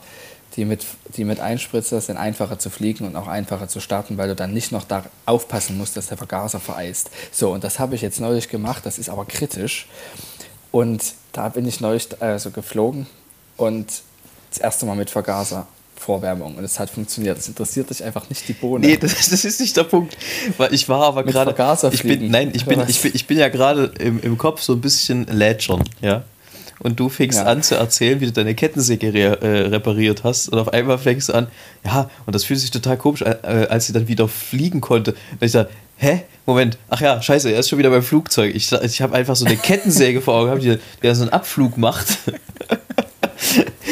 die 0.56 0.66
mit, 0.66 0.86
die 1.16 1.24
mit 1.24 1.40
Einspritzer 1.40 2.02
sind 2.02 2.18
einfacher 2.18 2.60
zu 2.60 2.70
fliegen 2.70 3.06
und 3.06 3.16
auch 3.16 3.28
einfacher 3.28 3.68
zu 3.68 3.80
starten, 3.80 4.18
weil 4.18 4.28
du 4.28 4.36
dann 4.36 4.54
nicht 4.54 4.72
noch 4.72 4.84
da 4.84 5.06
aufpassen 5.26 5.78
musst, 5.78 5.96
dass 5.96 6.08
der 6.08 6.18
Vergaser 6.18 6.60
vereist. 6.60 7.10
So, 7.32 7.52
und 7.52 7.64
das 7.64 7.80
habe 7.80 7.96
ich 7.96 8.02
jetzt 8.02 8.20
neulich 8.20 8.50
gemacht, 8.50 8.86
das 8.86 9.00
ist 9.00 9.10
aber 9.10 9.26
kritisch. 9.26 9.88
Und 10.72 11.14
da 11.32 11.50
bin 11.50 11.66
ich 11.68 11.80
neulich 11.80 12.08
also 12.22 12.52
geflogen 12.52 13.08
und 13.58 13.88
das 14.50 14.60
erste 14.60 14.86
Mal 14.86 14.96
mit 14.96 15.10
Vergaser. 15.10 15.68
Vorwärmung 15.96 16.56
und 16.56 16.64
es 16.64 16.80
hat 16.80 16.90
funktioniert. 16.90 17.38
Das 17.38 17.48
interessiert 17.48 17.92
dich 17.92 18.04
einfach 18.04 18.28
nicht 18.28 18.48
die 18.48 18.54
Bohne. 18.54 18.88
Nee, 18.88 18.98
das, 18.98 19.12
das 19.30 19.46
ist 19.46 19.62
nicht 19.62 19.78
der 19.78 19.84
Punkt. 19.84 20.18
Weil 20.58 20.74
ich 20.74 20.90
war 20.90 21.04
aber 21.04 21.24
gerade. 21.24 21.54
Ich 21.94 22.02
bin, 22.02 22.32
nein, 22.32 22.50
ich 22.56 22.66
bin, 22.66 22.84
ich 22.88 23.00
bin, 23.02 23.12
ich 23.14 23.28
bin 23.28 23.38
ja 23.38 23.50
gerade 23.50 23.92
im, 24.00 24.20
im 24.20 24.36
Kopf 24.36 24.64
so 24.64 24.74
ein 24.74 24.82
bisschen 24.82 25.28
lätschern, 25.28 25.84
ja 26.02 26.24
und 26.84 27.00
du 27.00 27.10
fängst 27.10 27.39
ja. 27.39 27.46
an 27.46 27.63
zu 27.63 27.76
erzählen, 27.76 28.20
wie 28.20 28.26
du 28.26 28.32
deine 28.32 28.56
Kettensäge 28.56 29.13
re 29.13 29.41
äh, 29.41 29.67
repariert 29.67 30.24
hast 30.24 30.50
und 30.50 30.60
auf 30.60 30.74
einmal 30.74 30.98
fängst 30.98 31.30
du 31.30 31.34
an, 31.34 31.48
ja, 31.86 32.10
und 32.26 32.36
das 32.36 32.44
fühlt 32.44 32.60
sich 32.60 32.72
total 32.72 32.98
komisch, 32.98 33.22
äh, 33.22 33.67
als 33.70 33.88
sie 33.88 33.94
dann 33.94 34.08
wieder 34.08 34.28
fliegen 34.28 34.82
konnte. 34.82 35.12
Und 35.12 35.44
ich 35.44 35.52
sage, 35.52 35.70
hä? 35.98 36.24
Moment, 36.46 36.78
ach 36.89 37.00
ja, 37.02 37.22
scheiße, 37.22 37.52
er 37.52 37.60
ist 37.60 37.70
schon 37.70 37.80
wieder 37.80 37.91
beim 37.91 38.04
Flugzeug. 38.04 38.56
Ich, 38.56 38.72
ich 38.72 39.02
habe 39.02 39.15
einfach 39.15 39.36
so 39.36 39.46
eine 39.46 39.58
Kettensäge 39.58 40.22
vor 40.22 40.34
Augen, 40.34 40.60
die, 40.60 40.78
die 41.04 41.15
so 41.15 41.22
einen 41.22 41.32
Abflug 41.32 41.78
macht. 41.78 42.17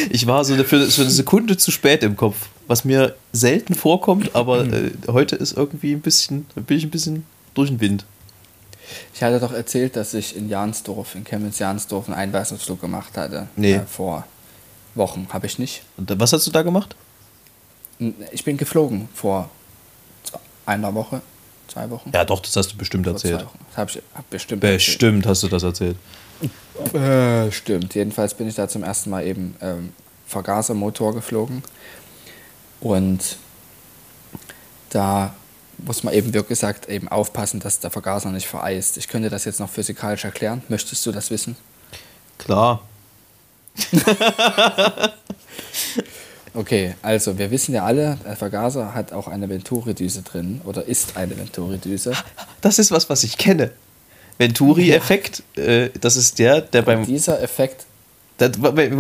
ich 0.10 0.26
war 0.26 0.44
so 0.44 0.54
eine, 0.56 0.64
für, 0.64 0.90
für 0.90 1.02
eine 1.02 1.12
Sekunde 1.12 1.58
zu 1.58 1.72
spät 1.72 2.04
im 2.04 2.16
Kopf, 2.16 2.50
was 2.68 2.86
mir 2.86 3.16
selten 3.32 3.76
vorkommt, 3.76 4.36
aber 4.36 4.66
äh, 4.66 4.92
heute 5.08 5.36
ist 5.36 5.56
irgendwie 5.56 5.94
ein 5.94 6.02
bisschen, 6.02 6.48
bin 6.56 6.78
ich 6.78 6.84
ein 6.84 6.90
bisschen 6.90 7.26
durch 7.54 7.70
den 7.70 7.80
Wind. 7.80 8.06
Ich 9.14 9.24
hatte 9.24 9.40
doch 9.40 9.52
erzählt, 9.54 9.96
dass 9.96 10.14
ich 10.14 10.36
in 10.36 10.50
Jansdorf, 10.50 11.16
in 11.16 11.24
Chemnitz-Jansdorf, 11.24 12.08
einen 12.08 12.18
Einweisungsflug 12.18 12.82
gemacht 12.82 13.18
hatte. 13.18 13.48
Nee. 13.56 13.74
Äh, 13.74 13.86
vor 13.86 14.26
Wochen. 14.96 15.28
Habe 15.32 15.46
ich 15.46 15.60
nicht. 15.60 15.84
Und 15.98 16.20
was 16.20 16.34
hast 16.34 16.48
du 16.48 16.52
da 16.52 16.62
gemacht? 16.62 16.96
Ich 18.32 18.44
bin 18.44 18.58
geflogen 18.58 19.10
vor 19.14 19.50
einer 20.66 20.94
Woche, 20.94 21.22
zwei 21.68 21.90
Wochen. 21.90 22.12
Ja, 22.14 22.24
doch, 22.24 22.40
das 22.40 22.56
hast 22.56 22.72
du 22.72 22.78
bestimmt 22.78 23.06
erzählt. 23.08 23.46
Das 23.70 23.78
habe 23.78 23.92
ich 23.92 24.02
hab 24.16 24.30
bestimmt 24.30 24.62
Bestimmt 24.62 25.26
erzählt. 25.26 25.30
hast 25.30 25.44
du 25.44 25.48
das 25.48 25.64
erzählt. 25.64 25.98
Äh, 26.94 27.52
stimmt. 27.52 27.94
Jedenfalls 27.96 28.34
bin 28.34 28.48
ich 28.48 28.56
da 28.56 28.70
zum 28.70 28.84
ersten 28.84 29.10
Mal 29.10 29.26
eben 29.26 29.56
ähm, 29.62 29.92
Vergasermotor 30.28 31.14
geflogen. 31.14 31.64
Und 32.80 33.38
da 34.90 35.34
muss 35.86 36.04
man 36.04 36.14
eben, 36.14 36.34
wie 36.34 36.44
gesagt, 36.44 36.90
eben 36.90 37.08
aufpassen, 37.08 37.60
dass 37.60 37.80
der 37.80 37.92
Vergaser 37.92 38.32
nicht 38.32 38.48
vereist. 38.48 38.98
Ich 38.98 39.08
könnte 39.08 39.30
das 39.30 39.46
jetzt 39.46 39.60
noch 39.60 39.70
physikalisch 39.70 40.26
erklären. 40.26 40.62
Möchtest 40.70 41.06
du 41.06 41.12
das 41.12 41.32
wissen? 41.32 41.56
Klar. 42.38 42.82
okay, 46.54 46.96
also 47.02 47.38
wir 47.38 47.52
wissen 47.52 47.74
ja 47.74 47.86
alle, 47.86 48.18
der 48.26 48.36
Vergaser 48.36 48.94
hat 48.94 49.14
auch 49.14 49.28
eine 49.28 49.50
Venturi-Düse 49.50 50.24
drin 50.24 50.62
oder 50.66 50.86
ist 50.86 51.18
eine 51.18 51.38
Venturi-Düse. 51.38 52.14
Das 52.62 52.80
ist 52.80 52.92
was, 52.92 53.10
was 53.10 53.24
ich 53.24 53.38
kenne. 53.38 53.72
Venturi-Effekt, 54.38 55.44
ja. 55.56 55.64
äh, 55.64 55.92
das 56.00 56.16
ist 56.16 56.40
der, 56.40 56.62
der 56.62 56.82
beim. 56.82 57.06
Dieser 57.06 57.42
Effekt. 57.42 57.86
Das, 58.38 58.52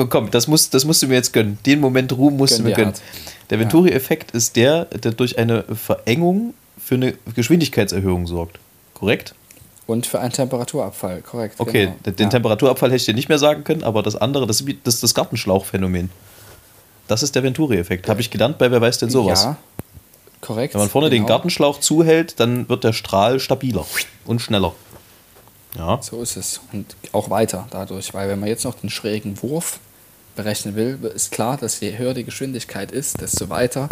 komm, 0.09 0.31
das, 0.31 0.47
muss, 0.47 0.69
das 0.69 0.83
musst 0.83 1.01
du 1.01 1.07
mir 1.07 1.15
jetzt 1.15 1.31
gönnen. 1.31 1.57
Den 1.65 1.79
Moment 1.79 2.11
Ruhm 2.11 2.35
musst 2.35 2.55
Gönn 2.55 2.63
du 2.63 2.69
mir 2.69 2.75
gönnen. 2.75 2.93
Hart. 2.93 3.01
Der 3.49 3.59
Venturi-Effekt 3.59 4.31
ist 4.31 4.57
der, 4.57 4.85
der 4.85 5.13
durch 5.13 5.37
eine 5.37 5.63
Verengung 5.63 6.53
für 6.79 6.95
eine 6.95 7.13
Geschwindigkeitserhöhung 7.35 8.27
sorgt. 8.27 8.59
Korrekt? 8.93 9.35
Und 9.87 10.05
für 10.05 10.19
einen 10.19 10.31
Temperaturabfall, 10.31 11.21
korrekt. 11.21 11.55
Okay, 11.57 11.85
genau. 11.87 12.15
den 12.15 12.25
ja. 12.25 12.29
Temperaturabfall 12.29 12.89
hätte 12.89 12.97
ich 12.97 13.05
dir 13.05 13.15
nicht 13.15 13.29
mehr 13.29 13.39
sagen 13.39 13.63
können, 13.63 13.83
aber 13.83 14.03
das 14.03 14.15
andere, 14.15 14.45
das 14.45 14.61
ist 14.61 14.77
das, 14.83 14.99
das 14.99 15.15
Gartenschlauchphänomen. 15.15 16.11
Das 17.07 17.23
ist 17.23 17.33
der 17.33 17.41
Venturi-Effekt. 17.41 18.07
Habe 18.07 18.21
ich 18.21 18.29
gelernt 18.29 18.59
bei 18.59 18.69
Wer 18.69 18.81
weiß 18.81 18.99
denn 18.99 19.09
sowas? 19.09 19.45
Ja, 19.45 19.57
korrekt. 20.41 20.75
Wenn 20.75 20.81
man 20.81 20.89
vorne 20.89 21.09
genau. 21.09 21.23
den 21.23 21.27
Gartenschlauch 21.27 21.79
zuhält, 21.79 22.39
dann 22.39 22.69
wird 22.69 22.83
der 22.83 22.93
Strahl 22.93 23.39
stabiler 23.39 23.83
und 24.25 24.41
schneller. 24.41 24.75
Ja. 25.75 25.99
So 26.03 26.21
ist 26.21 26.37
es. 26.37 26.61
Und 26.71 26.95
auch 27.11 27.31
weiter 27.31 27.67
dadurch, 27.71 28.13
weil 28.13 28.29
wenn 28.29 28.39
man 28.39 28.49
jetzt 28.49 28.65
noch 28.65 28.75
den 28.75 28.91
schrägen 28.91 29.41
Wurf 29.41 29.79
berechnen 30.35 30.75
will, 30.75 30.99
ist 31.15 31.31
klar, 31.31 31.57
dass 31.57 31.79
je 31.79 31.97
höher 31.97 32.13
die 32.13 32.23
Geschwindigkeit 32.23 32.91
ist, 32.91 33.21
desto 33.21 33.49
weiter 33.49 33.89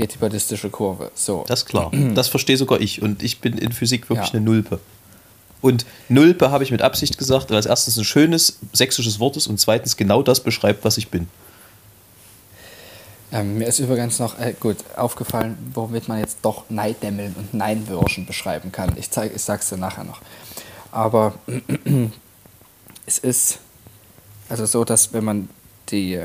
geht 0.00 0.14
die 0.14 0.18
ballistische 0.18 0.70
Kurve. 0.70 1.10
So. 1.14 1.44
Das 1.46 1.60
ist 1.60 1.66
klar. 1.66 1.90
Das 2.14 2.28
verstehe 2.28 2.56
sogar 2.56 2.80
ich. 2.80 3.02
Und 3.02 3.22
ich 3.22 3.40
bin 3.40 3.58
in 3.58 3.72
Physik 3.72 4.08
wirklich 4.08 4.28
ja. 4.28 4.34
eine 4.34 4.44
Nulpe. 4.44 4.80
Und 5.60 5.84
Nulpe 6.08 6.50
habe 6.50 6.64
ich 6.64 6.70
mit 6.70 6.80
Absicht 6.80 7.18
gesagt, 7.18 7.50
weil 7.50 7.58
es 7.58 7.66
erstens 7.66 7.98
ein 7.98 8.04
schönes 8.04 8.58
sächsisches 8.72 9.20
Wort 9.20 9.36
ist 9.36 9.46
und 9.46 9.60
zweitens 9.60 9.96
genau 9.96 10.22
das 10.22 10.40
beschreibt, 10.40 10.84
was 10.84 10.96
ich 10.96 11.08
bin. 11.08 11.28
Ähm, 13.32 13.58
mir 13.58 13.66
ist 13.66 13.78
übrigens 13.78 14.18
noch 14.18 14.38
äh, 14.38 14.54
gut 14.58 14.78
aufgefallen, 14.96 15.56
womit 15.74 16.08
man 16.08 16.18
jetzt 16.18 16.38
doch 16.42 16.64
Neidämmeln 16.68 17.34
und 17.38 17.54
Neinwürschen 17.54 18.26
beschreiben 18.26 18.72
kann. 18.72 18.94
Ich, 18.96 19.10
zeig, 19.10 19.32
ich 19.36 19.42
sag's 19.42 19.68
dir 19.68 19.76
nachher 19.76 20.04
noch. 20.04 20.20
Aber 20.90 21.34
es 23.06 23.18
ist 23.18 23.58
also 24.48 24.66
so, 24.66 24.84
dass 24.84 25.12
wenn 25.12 25.24
man 25.24 25.48
die 25.90 26.20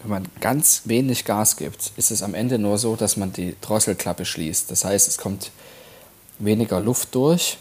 wenn 0.00 0.10
man 0.10 0.28
ganz 0.40 0.82
wenig 0.84 1.24
Gas 1.24 1.56
gibt, 1.56 1.92
ist 1.96 2.10
es 2.10 2.22
am 2.22 2.34
Ende 2.34 2.58
nur 2.58 2.78
so, 2.78 2.94
dass 2.96 3.16
man 3.16 3.32
die 3.32 3.56
Drosselklappe 3.60 4.24
schließt. 4.24 4.70
Das 4.70 4.84
heißt, 4.84 5.08
es 5.08 5.18
kommt 5.18 5.50
weniger 6.38 6.80
Luft 6.80 7.14
durch. 7.14 7.58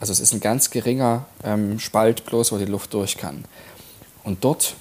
Also 0.00 0.12
es 0.12 0.20
ist 0.20 0.32
ein 0.32 0.40
ganz 0.40 0.70
geringer 0.70 1.26
ähm, 1.44 1.78
Spalt 1.78 2.24
bloß, 2.24 2.52
wo 2.52 2.58
die 2.58 2.64
Luft 2.64 2.94
durch 2.94 3.16
kann. 3.16 3.44
Und 4.22 4.44
dort 4.44 4.74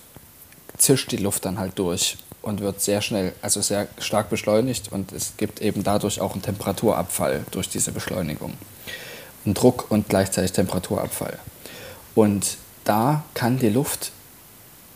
zischt 0.77 1.11
die 1.11 1.17
Luft 1.17 1.45
dann 1.45 1.59
halt 1.59 1.77
durch 1.77 2.17
und 2.41 2.61
wird 2.61 2.81
sehr 2.81 3.01
schnell, 3.01 3.33
also 3.41 3.61
sehr 3.61 3.87
stark 3.99 4.29
beschleunigt 4.29 4.91
und 4.91 5.11
es 5.11 5.33
gibt 5.37 5.61
eben 5.61 5.83
dadurch 5.83 6.19
auch 6.19 6.33
einen 6.33 6.41
Temperaturabfall 6.41 7.45
durch 7.51 7.69
diese 7.69 7.91
Beschleunigung. 7.91 8.53
Ein 9.45 9.53
Druck 9.53 9.89
und 9.89 10.09
gleichzeitig 10.09 10.53
Temperaturabfall. 10.53 11.39
Und 12.15 12.57
da 12.83 13.23
kann 13.33 13.59
die 13.59 13.69
Luft 13.69 14.11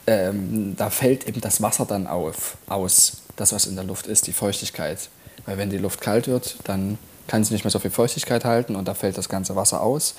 ähm, 0.07 0.75
da 0.77 0.89
fällt 0.89 1.27
eben 1.27 1.41
das 1.41 1.61
Wasser 1.61 1.85
dann 1.85 2.07
auf, 2.07 2.57
aus, 2.67 3.23
das 3.35 3.53
was 3.53 3.67
in 3.67 3.75
der 3.75 3.83
Luft 3.83 4.07
ist, 4.07 4.27
die 4.27 4.33
Feuchtigkeit. 4.33 5.09
Weil 5.45 5.57
wenn 5.57 5.69
die 5.69 5.77
Luft 5.77 6.01
kalt 6.01 6.27
wird, 6.27 6.57
dann 6.63 6.97
kann 7.27 7.43
sie 7.43 7.53
nicht 7.53 7.65
mehr 7.65 7.71
so 7.71 7.79
viel 7.79 7.91
Feuchtigkeit 7.91 8.45
halten 8.45 8.75
und 8.75 8.87
da 8.87 8.93
fällt 8.93 9.17
das 9.17 9.29
ganze 9.29 9.55
Wasser 9.55 9.81
aus. 9.81 10.15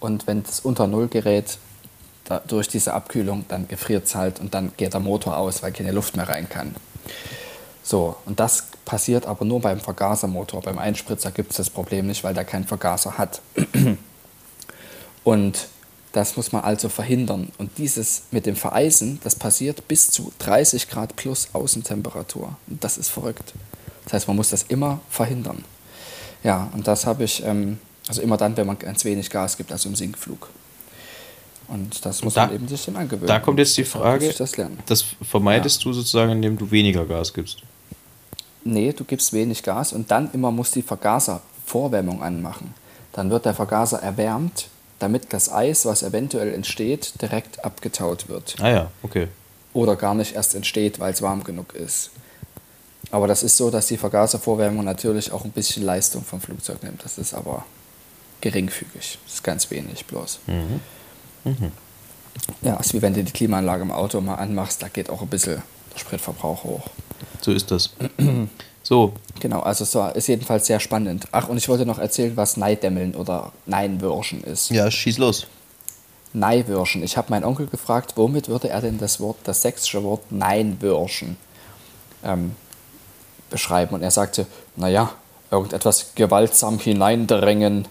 Und 0.00 0.26
wenn 0.26 0.42
es 0.42 0.60
unter 0.60 0.86
Null 0.86 1.08
gerät, 1.08 1.58
da, 2.24 2.40
durch 2.46 2.68
diese 2.68 2.92
Abkühlung, 2.92 3.44
dann 3.48 3.68
gefriert 3.68 4.06
es 4.06 4.14
halt 4.14 4.40
und 4.40 4.54
dann 4.54 4.72
geht 4.76 4.92
der 4.92 5.00
Motor 5.00 5.38
aus, 5.38 5.62
weil 5.62 5.72
keine 5.72 5.92
Luft 5.92 6.16
mehr 6.16 6.28
rein 6.28 6.48
kann. 6.48 6.74
So, 7.82 8.16
und 8.26 8.38
das 8.38 8.66
passiert 8.84 9.26
aber 9.26 9.44
nur 9.44 9.60
beim 9.60 9.80
Vergasermotor. 9.80 10.60
Beim 10.60 10.78
Einspritzer 10.78 11.30
gibt 11.30 11.52
es 11.52 11.56
das 11.56 11.70
Problem 11.70 12.06
nicht, 12.06 12.22
weil 12.22 12.34
der 12.34 12.44
keinen 12.44 12.64
Vergaser 12.64 13.16
hat. 13.16 13.40
Und 15.24 15.68
das 16.18 16.36
muss 16.36 16.50
man 16.50 16.64
also 16.64 16.88
verhindern. 16.88 17.52
Und 17.58 17.78
dieses 17.78 18.24
mit 18.32 18.44
dem 18.44 18.56
Vereisen, 18.56 19.20
das 19.22 19.36
passiert 19.36 19.86
bis 19.86 20.10
zu 20.10 20.32
30 20.40 20.88
Grad 20.90 21.14
plus 21.14 21.50
Außentemperatur. 21.52 22.56
Und 22.66 22.82
das 22.82 22.98
ist 22.98 23.08
verrückt. 23.08 23.54
Das 24.02 24.14
heißt, 24.14 24.26
man 24.26 24.36
muss 24.36 24.50
das 24.50 24.64
immer 24.64 25.00
verhindern. 25.10 25.64
Ja, 26.42 26.70
und 26.74 26.88
das 26.88 27.06
habe 27.06 27.22
ich, 27.22 27.44
ähm, 27.44 27.78
also 28.08 28.20
immer 28.20 28.36
dann, 28.36 28.56
wenn 28.56 28.66
man 28.66 28.80
ganz 28.80 29.04
wenig 29.04 29.30
Gas 29.30 29.56
gibt, 29.56 29.70
also 29.70 29.88
im 29.88 29.94
Sinkflug. 29.94 30.48
Und 31.68 32.04
das 32.04 32.24
muss 32.24 32.34
da, 32.34 32.46
man 32.46 32.56
eben 32.56 32.66
sich 32.66 32.84
dann 32.84 32.96
angewöhnen. 32.96 33.28
Da 33.28 33.38
kommt 33.38 33.60
jetzt 33.60 33.76
die 33.76 33.84
Frage, 33.84 34.32
das, 34.36 34.56
das, 34.86 35.04
vermeidest 35.22 35.82
ja. 35.82 35.84
du 35.84 35.92
sozusagen, 35.92 36.32
indem 36.32 36.58
du 36.58 36.68
weniger 36.68 37.06
Gas 37.06 37.32
gibst? 37.32 37.62
Nee, 38.64 38.92
du 38.92 39.04
gibst 39.04 39.32
wenig 39.32 39.62
Gas 39.62 39.92
und 39.92 40.10
dann 40.10 40.32
immer 40.32 40.50
muss 40.50 40.72
die 40.72 40.82
Vergaser-Vorwärmung 40.82 42.24
anmachen. 42.24 42.74
Dann 43.12 43.30
wird 43.30 43.44
der 43.44 43.54
Vergaser 43.54 44.02
erwärmt 44.02 44.68
damit 44.98 45.32
das 45.32 45.50
Eis, 45.50 45.84
was 45.86 46.02
eventuell 46.02 46.52
entsteht, 46.52 47.20
direkt 47.22 47.64
abgetaut 47.64 48.28
wird. 48.28 48.56
Ah 48.60 48.70
ja, 48.70 48.90
okay. 49.02 49.28
Oder 49.74 49.96
gar 49.96 50.14
nicht 50.14 50.34
erst 50.34 50.54
entsteht, 50.54 50.98
weil 50.98 51.12
es 51.12 51.22
warm 51.22 51.44
genug 51.44 51.74
ist. 51.74 52.10
Aber 53.10 53.26
das 53.26 53.42
ist 53.42 53.56
so, 53.56 53.70
dass 53.70 53.86
die 53.86 53.96
Vergaservorwärmung 53.96 54.84
natürlich 54.84 55.32
auch 55.32 55.44
ein 55.44 55.50
bisschen 55.50 55.82
Leistung 55.82 56.24
vom 56.24 56.40
Flugzeug 56.40 56.82
nimmt. 56.82 57.04
Das 57.04 57.16
ist 57.16 57.32
aber 57.32 57.64
geringfügig. 58.40 59.18
Das 59.24 59.34
ist 59.34 59.44
ganz 59.44 59.70
wenig 59.70 60.04
bloß. 60.06 60.40
Mhm. 60.46 60.80
Mhm. 61.44 61.72
Ja, 62.62 62.76
ist 62.76 62.94
wie 62.94 63.02
wenn 63.02 63.14
du 63.14 63.24
die 63.24 63.32
Klimaanlage 63.32 63.82
im 63.82 63.90
Auto 63.90 64.20
mal 64.20 64.36
anmachst, 64.36 64.82
da 64.82 64.88
geht 64.88 65.10
auch 65.10 65.22
ein 65.22 65.28
bisschen 65.28 65.62
der 65.94 65.98
Spritverbrauch 65.98 66.64
hoch. 66.64 66.90
So 67.40 67.52
ist 67.52 67.70
das. 67.70 67.90
So, 68.88 69.12
Genau, 69.38 69.60
also 69.60 69.84
es 69.84 69.94
war- 69.94 70.16
ist 70.16 70.28
jedenfalls 70.28 70.66
sehr 70.66 70.80
spannend. 70.80 71.28
Ach, 71.30 71.46
und 71.50 71.58
ich 71.58 71.68
wollte 71.68 71.84
noch 71.84 71.98
erzählen, 71.98 72.34
was 72.38 72.56
Neidämmeln 72.56 73.14
oder 73.14 73.52
Neinwürschen 73.66 74.42
ist. 74.42 74.70
ja, 74.70 74.90
schieß 74.90 75.18
los. 75.18 75.46
Neiwürschen. 76.32 77.02
Ich 77.02 77.18
habe 77.18 77.28
meinen 77.28 77.44
Onkel 77.44 77.66
gefragt, 77.66 78.14
womit 78.16 78.48
würde 78.48 78.70
er 78.70 78.80
denn 78.80 78.96
das 78.96 79.20
Wort, 79.20 79.36
das 79.44 79.60
sächsische 79.60 80.02
Wort 80.04 80.32
Neinwürschen 80.32 81.36
ähm, 82.24 82.52
beschreiben? 83.50 83.94
Und 83.94 84.02
er 84.02 84.10
sagte, 84.10 84.46
naja, 84.76 85.10
irgendetwas 85.50 86.12
gewaltsam 86.14 86.78
hineindrängen. 86.78 87.86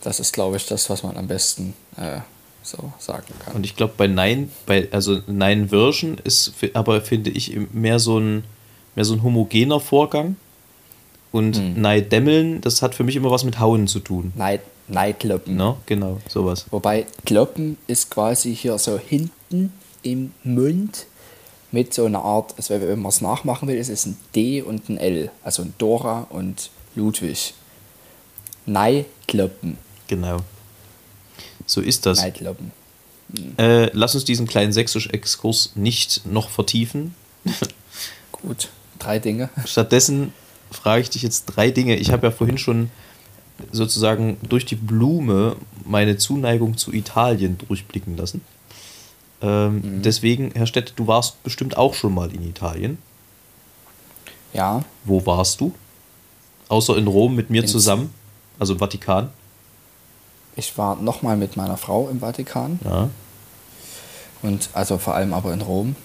Das 0.00 0.20
ist, 0.20 0.32
glaube 0.32 0.58
ich, 0.58 0.66
das, 0.66 0.88
was 0.90 1.02
man 1.02 1.16
am 1.16 1.26
besten 1.26 1.74
äh, 1.96 2.20
so 2.62 2.92
sagen 3.00 3.26
kann. 3.44 3.56
Und 3.56 3.64
ich 3.66 3.74
glaube, 3.74 3.94
bei 3.96 4.06
Nein, 4.06 4.52
bei, 4.66 4.86
also 4.92 5.22
Nein 5.26 5.72
Wirschen 5.72 6.18
ist 6.22 6.52
aber, 6.74 7.00
finde 7.00 7.30
ich, 7.30 7.56
mehr 7.72 7.98
so 7.98 8.18
ein, 8.18 8.44
mehr 8.94 9.04
so 9.04 9.14
ein 9.14 9.22
homogener 9.22 9.80
Vorgang. 9.80 10.36
Und 11.32 11.56
Hm. 11.56 11.80
Nein 11.80 12.08
Dämmeln, 12.08 12.60
das 12.60 12.82
hat 12.82 12.94
für 12.94 13.04
mich 13.04 13.16
immer 13.16 13.30
was 13.30 13.44
mit 13.44 13.60
Hauen 13.60 13.86
zu 13.86 14.00
tun. 14.00 14.32
Neid, 14.36 14.62
Neidloppen. 14.88 15.56
Ne? 15.56 15.76
Genau, 15.86 16.18
sowas. 16.28 16.66
Wobei 16.70 17.06
Kloppen 17.24 17.76
ist 17.86 18.10
quasi 18.10 18.54
hier 18.54 18.76
so 18.78 18.98
hinten 18.98 19.72
im 20.02 20.32
Mund 20.42 21.06
mit 21.72 21.94
so 21.94 22.04
einer 22.04 22.24
Art, 22.24 22.54
also 22.56 22.74
wenn 22.80 23.00
man 23.00 23.10
es 23.10 23.20
nachmachen 23.20 23.68
will, 23.68 23.76
ist 23.76 23.88
es 23.90 24.06
ein 24.06 24.16
D 24.34 24.60
und 24.62 24.88
ein 24.88 24.98
L. 24.98 25.30
Also 25.44 25.62
ein 25.62 25.72
Dora 25.78 26.26
und 26.30 26.70
Ludwig. 26.96 27.54
Neidloppen. 28.66 29.78
Genau. 30.08 30.38
So 31.66 31.80
ist 31.80 32.06
das. 32.06 32.18
Neidloppen. 32.18 32.72
Äh, 33.58 33.90
lass 33.92 34.16
uns 34.16 34.24
diesen 34.24 34.48
kleinen 34.48 34.72
Sächsisch-Exkurs 34.72 35.72
nicht 35.76 36.26
noch 36.26 36.50
vertiefen. 36.50 37.14
Gut. 38.32 38.70
Drei 39.00 39.18
Dinge. 39.18 39.48
Stattdessen 39.64 40.32
frage 40.70 41.02
ich 41.02 41.10
dich 41.10 41.22
jetzt 41.22 41.46
drei 41.46 41.70
Dinge. 41.72 41.96
Ich 41.96 42.12
habe 42.12 42.28
ja 42.28 42.30
vorhin 42.30 42.58
schon 42.58 42.90
sozusagen 43.72 44.36
durch 44.48 44.64
die 44.64 44.76
Blume 44.76 45.56
meine 45.84 46.16
Zuneigung 46.16 46.76
zu 46.76 46.92
Italien 46.92 47.58
durchblicken 47.58 48.16
lassen. 48.16 48.42
Ähm, 49.42 50.02
Deswegen, 50.02 50.52
Herr 50.54 50.66
Stett, 50.66 50.92
du 50.96 51.06
warst 51.06 51.42
bestimmt 51.42 51.76
auch 51.76 51.94
schon 51.94 52.14
mal 52.14 52.32
in 52.32 52.46
Italien. 52.48 52.98
Ja, 54.52 54.84
Wo 55.04 55.24
warst 55.26 55.60
du? 55.60 55.74
Außer 56.68 56.96
in 56.96 57.06
Rom 57.06 57.34
mit 57.34 57.50
mir 57.50 57.62
In- 57.62 57.68
zusammen, 57.68 58.12
also 58.58 58.74
im 58.74 58.78
Vatikan. 58.78 59.30
ich 60.56 60.76
war 60.78 60.96
nochmal 60.96 61.36
mit 61.36 61.56
meiner 61.56 61.76
Frau 61.76 62.08
im 62.08 62.20
Vatikan. 62.20 62.78
Ja. 62.84 63.08
Und 64.42 64.70
also 64.72 64.98
vor 64.98 65.14
allem 65.14 65.32
aber 65.34 65.52
in 65.52 65.60
Rom. 65.62 65.96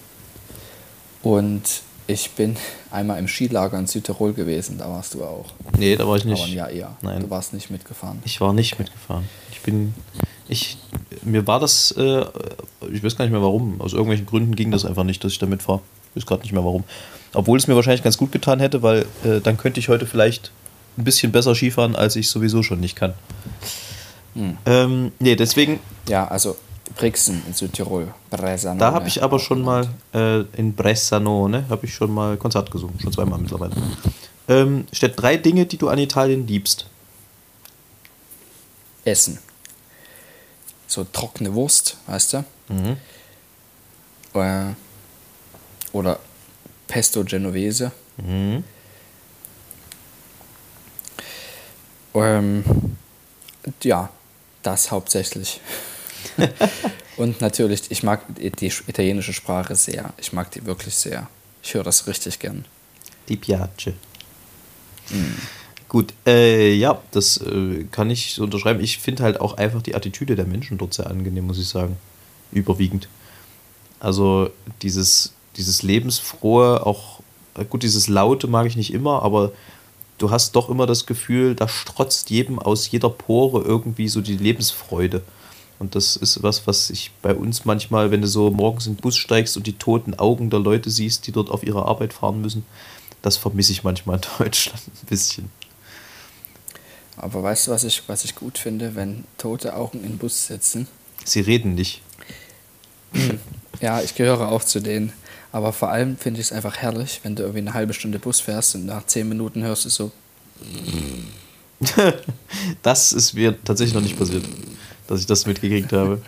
Und 1.23 1.81
ich 2.07 2.31
bin 2.31 2.55
einmal 2.91 3.19
im 3.19 3.27
Skilager 3.27 3.77
in 3.79 3.87
Südtirol 3.87 4.33
gewesen, 4.33 4.77
da 4.77 4.89
warst 4.89 5.13
du 5.13 5.23
auch. 5.23 5.45
Nee, 5.77 5.95
da 5.95 6.07
war 6.07 6.17
ich 6.17 6.25
nicht. 6.25 6.41
Aber 6.41 6.51
Jahr 6.51 6.69
eher. 6.69 6.95
Nein. 7.01 7.21
Du 7.21 7.29
warst 7.29 7.53
nicht 7.53 7.69
mitgefahren. 7.71 8.21
Ich 8.25 8.39
war 8.41 8.53
nicht 8.53 8.77
mitgefahren. 8.79 9.27
Ich 9.51 9.61
bin. 9.61 9.93
Ich. 10.47 10.77
Mir 11.23 11.45
war 11.47 11.59
das. 11.59 11.91
Äh, 11.91 12.25
ich 12.91 13.03
weiß 13.03 13.17
gar 13.17 13.25
nicht 13.25 13.31
mehr 13.31 13.41
warum. 13.41 13.81
Aus 13.81 13.93
irgendwelchen 13.93 14.25
Gründen 14.25 14.55
ging 14.55 14.71
das 14.71 14.85
einfach 14.85 15.03
nicht, 15.03 15.23
dass 15.23 15.31
ich 15.31 15.39
da 15.39 15.45
mitfahre. 15.45 15.81
Ich 16.13 16.21
weiß 16.21 16.25
gerade 16.27 16.41
nicht 16.43 16.53
mehr 16.53 16.63
warum. 16.63 16.83
Obwohl 17.33 17.57
es 17.57 17.67
mir 17.67 17.75
wahrscheinlich 17.75 18.03
ganz 18.03 18.17
gut 18.17 18.31
getan 18.31 18.59
hätte, 18.59 18.81
weil 18.83 19.05
äh, 19.23 19.41
dann 19.41 19.57
könnte 19.57 19.79
ich 19.79 19.89
heute 19.89 20.05
vielleicht 20.05 20.51
ein 20.97 21.03
bisschen 21.03 21.31
besser 21.31 21.55
Skifahren, 21.55 21.95
als 21.95 22.15
ich 22.15 22.29
sowieso 22.29 22.63
schon 22.63 22.79
nicht 22.79 22.95
kann. 22.95 23.13
Ähm, 24.65 25.11
nee, 25.19 25.35
deswegen, 25.35 25.79
Ja, 26.09 26.27
also 26.27 26.57
Brixen 26.95 27.43
in 27.45 27.53
Südtirol. 27.53 28.13
Bressanone. 28.29 28.79
da 28.79 28.91
habe 28.93 29.07
ich 29.07 29.21
aber 29.21 29.39
schon 29.39 29.61
mal 29.61 29.87
äh, 30.13 30.41
in 30.57 30.73
Bressanone, 30.73 31.65
habe 31.69 31.85
ich 31.85 31.93
schon 31.93 32.11
mal 32.13 32.37
Konzert 32.37 32.71
gesungen, 32.71 32.99
schon 32.99 33.11
zweimal 33.11 33.39
mittlerweile. 33.39 33.73
Ähm, 34.47 34.87
steht 34.91 35.19
drei 35.19 35.37
Dinge, 35.37 35.65
die 35.65 35.77
du 35.77 35.89
an 35.89 35.99
Italien 35.99 36.47
liebst. 36.47 36.85
Essen. 39.03 39.39
So 40.87 41.03
trockene 41.03 41.53
Wurst, 41.53 41.97
weißt 42.07 42.33
du? 42.33 42.45
Mhm. 42.69 42.97
Äh, 44.33 44.73
oder 45.91 46.19
Pesto 46.87 47.23
Genovese. 47.23 47.91
Mhm. 48.17 48.63
Ähm, 52.13 52.63
ja, 53.83 54.09
das 54.63 54.91
hauptsächlich. 54.91 55.59
Und 57.17 57.41
natürlich, 57.41 57.89
ich 57.89 58.03
mag 58.03 58.23
die 58.35 58.51
die 58.51 58.71
italienische 58.87 59.33
Sprache 59.33 59.75
sehr. 59.75 60.13
Ich 60.17 60.33
mag 60.33 60.51
die 60.51 60.65
wirklich 60.65 60.95
sehr. 60.95 61.27
Ich 61.63 61.73
höre 61.73 61.83
das 61.83 62.07
richtig 62.07 62.39
gern. 62.39 62.65
Di 63.29 63.37
piace. 63.37 63.93
Gut, 65.87 66.13
äh, 66.25 66.73
ja, 66.73 67.01
das 67.11 67.37
äh, 67.37 67.85
kann 67.91 68.09
ich 68.09 68.33
so 68.33 68.43
unterschreiben. 68.43 68.81
Ich 68.81 68.97
finde 68.97 69.23
halt 69.23 69.39
auch 69.39 69.55
einfach 69.55 69.81
die 69.81 69.95
Attitüde 69.95 70.35
der 70.35 70.45
Menschen 70.45 70.77
dort 70.77 70.93
sehr 70.93 71.09
angenehm, 71.09 71.47
muss 71.47 71.59
ich 71.59 71.67
sagen. 71.67 71.97
Überwiegend. 72.51 73.07
Also 73.99 74.49
dieses, 74.81 75.33
dieses 75.55 75.83
lebensfrohe, 75.83 76.85
auch, 76.85 77.21
gut, 77.69 77.83
dieses 77.83 78.07
Laute 78.07 78.47
mag 78.47 78.67
ich 78.67 78.75
nicht 78.75 78.93
immer, 78.93 79.23
aber 79.23 79.51
du 80.17 80.31
hast 80.31 80.55
doch 80.55 80.69
immer 80.69 80.85
das 80.85 81.05
Gefühl, 81.05 81.55
da 81.55 81.67
strotzt 81.67 82.29
jedem 82.29 82.59
aus 82.59 82.89
jeder 82.91 83.09
Pore 83.09 83.63
irgendwie 83.63 84.07
so 84.07 84.21
die 84.21 84.37
Lebensfreude. 84.37 85.21
Und 85.79 85.95
das 85.95 86.15
ist 86.15 86.41
was, 86.41 86.67
was 86.67 86.89
ich 86.89 87.11
bei 87.21 87.33
uns 87.33 87.65
manchmal, 87.65 88.11
wenn 88.11 88.21
du 88.21 88.27
so 88.27 88.49
morgens 88.49 88.87
in 88.87 88.95
den 88.95 89.01
Bus 89.01 89.17
steigst 89.17 89.57
und 89.57 89.67
die 89.67 89.73
toten 89.73 90.13
Augen 90.13 90.49
der 90.49 90.59
Leute 90.59 90.89
siehst, 90.89 91.27
die 91.27 91.31
dort 91.31 91.49
auf 91.49 91.63
ihre 91.63 91.85
Arbeit 91.85 92.13
fahren 92.13 92.41
müssen, 92.41 92.65
das 93.21 93.37
vermisse 93.37 93.71
ich 93.71 93.83
manchmal 93.83 94.17
in 94.17 94.23
Deutschland 94.37 94.81
ein 94.87 95.07
bisschen. 95.07 95.49
Aber 97.17 97.43
weißt 97.43 97.67
du, 97.67 97.71
was 97.71 97.83
ich, 97.83 98.03
was 98.07 98.25
ich 98.25 98.35
gut 98.35 98.57
finde, 98.57 98.95
wenn 98.95 99.23
tote 99.37 99.75
Augen 99.75 100.03
im 100.03 100.17
Bus 100.17 100.47
sitzen? 100.47 100.87
Sie 101.23 101.39
reden 101.39 101.75
nicht. 101.75 102.01
Ja, 103.81 104.01
ich 104.01 104.15
gehöre 104.15 104.51
auch 104.51 104.63
zu 104.63 104.81
denen. 104.81 105.13
Aber 105.51 105.71
vor 105.71 105.89
allem 105.89 106.17
finde 106.17 106.41
ich 106.41 106.47
es 106.47 106.51
einfach 106.51 106.77
herrlich, 106.77 107.21
wenn 107.23 107.35
du 107.35 107.43
irgendwie 107.43 107.59
eine 107.59 107.73
halbe 107.73 107.93
Stunde 107.93 108.19
Bus 108.19 108.41
fährst 108.41 108.75
und 108.75 108.85
nach 108.85 109.05
zehn 109.05 109.27
Minuten 109.29 109.63
hörst 109.63 109.85
du 109.85 109.89
so, 109.89 110.11
Das 112.81 113.13
ist 113.13 113.33
mir 113.33 113.61
tatsächlich 113.63 113.93
noch 113.93 114.01
nicht 114.01 114.17
passiert, 114.17 114.45
dass 115.07 115.19
ich 115.19 115.25
das 115.25 115.45
mitgekriegt 115.45 115.91
habe. 115.93 116.21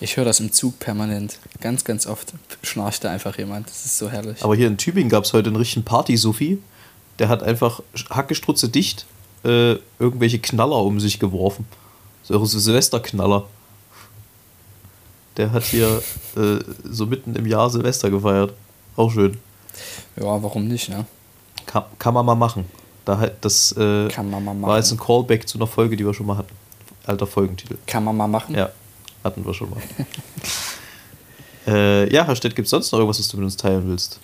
ich 0.00 0.16
höre 0.16 0.24
das 0.24 0.40
im 0.40 0.52
Zug 0.52 0.78
permanent. 0.78 1.38
Ganz, 1.60 1.84
ganz 1.84 2.06
oft 2.06 2.32
schnarcht 2.62 3.04
da 3.04 3.10
einfach 3.10 3.38
jemand. 3.38 3.68
Das 3.68 3.84
ist 3.84 3.98
so 3.98 4.10
herrlich. 4.10 4.42
Aber 4.42 4.54
hier 4.56 4.66
in 4.66 4.76
Tübingen 4.76 5.08
gab 5.08 5.24
es 5.24 5.32
heute 5.32 5.48
einen 5.48 5.56
richtigen 5.56 5.84
Party-Sufi. 5.84 6.58
Der 7.18 7.28
hat 7.28 7.42
einfach 7.42 7.80
hackestrutze 8.10 8.68
dicht 8.68 9.06
äh, 9.44 9.76
irgendwelche 9.98 10.38
Knaller 10.38 10.82
um 10.82 11.00
sich 11.00 11.18
geworfen. 11.18 11.66
So 12.22 12.44
Silvesterknaller. 12.44 13.46
Der 15.36 15.52
hat 15.52 15.64
hier 15.64 16.02
äh, 16.36 16.58
so 16.84 17.06
mitten 17.06 17.34
im 17.36 17.46
Jahr 17.46 17.68
Silvester 17.70 18.10
gefeiert. 18.10 18.54
Auch 18.96 19.10
schön. 19.10 19.38
ja, 20.16 20.42
warum 20.42 20.68
nicht, 20.68 20.88
ne? 20.88 21.06
Kann, 21.66 21.84
kann 21.98 22.14
man 22.14 22.24
mal 22.24 22.34
machen. 22.34 22.64
Da 23.04 23.18
halt 23.18 23.34
das 23.42 23.72
äh, 23.72 24.08
war 24.16 24.76
jetzt 24.78 24.92
ein 24.92 24.98
Callback 24.98 25.46
zu 25.46 25.58
einer 25.58 25.66
Folge, 25.66 25.96
die 25.96 26.06
wir 26.06 26.14
schon 26.14 26.26
mal 26.26 26.38
hatten. 26.38 26.54
Alter 27.06 27.26
Folgentitel. 27.26 27.76
Kann 27.86 28.04
man 28.04 28.16
mal 28.16 28.26
machen. 28.26 28.54
Ja, 28.54 28.70
hatten 29.22 29.44
wir 29.44 29.54
schon 29.54 29.70
mal. 29.70 29.82
äh, 31.66 32.12
ja, 32.12 32.26
Herr 32.26 32.36
Stett, 32.36 32.56
gibt 32.56 32.66
es 32.66 32.70
sonst 32.70 32.92
noch 32.92 32.98
irgendwas, 32.98 33.18
was 33.18 33.28
du 33.28 33.36
mit 33.36 33.44
uns 33.44 33.56
teilen 33.56 33.88
willst? 33.88 34.20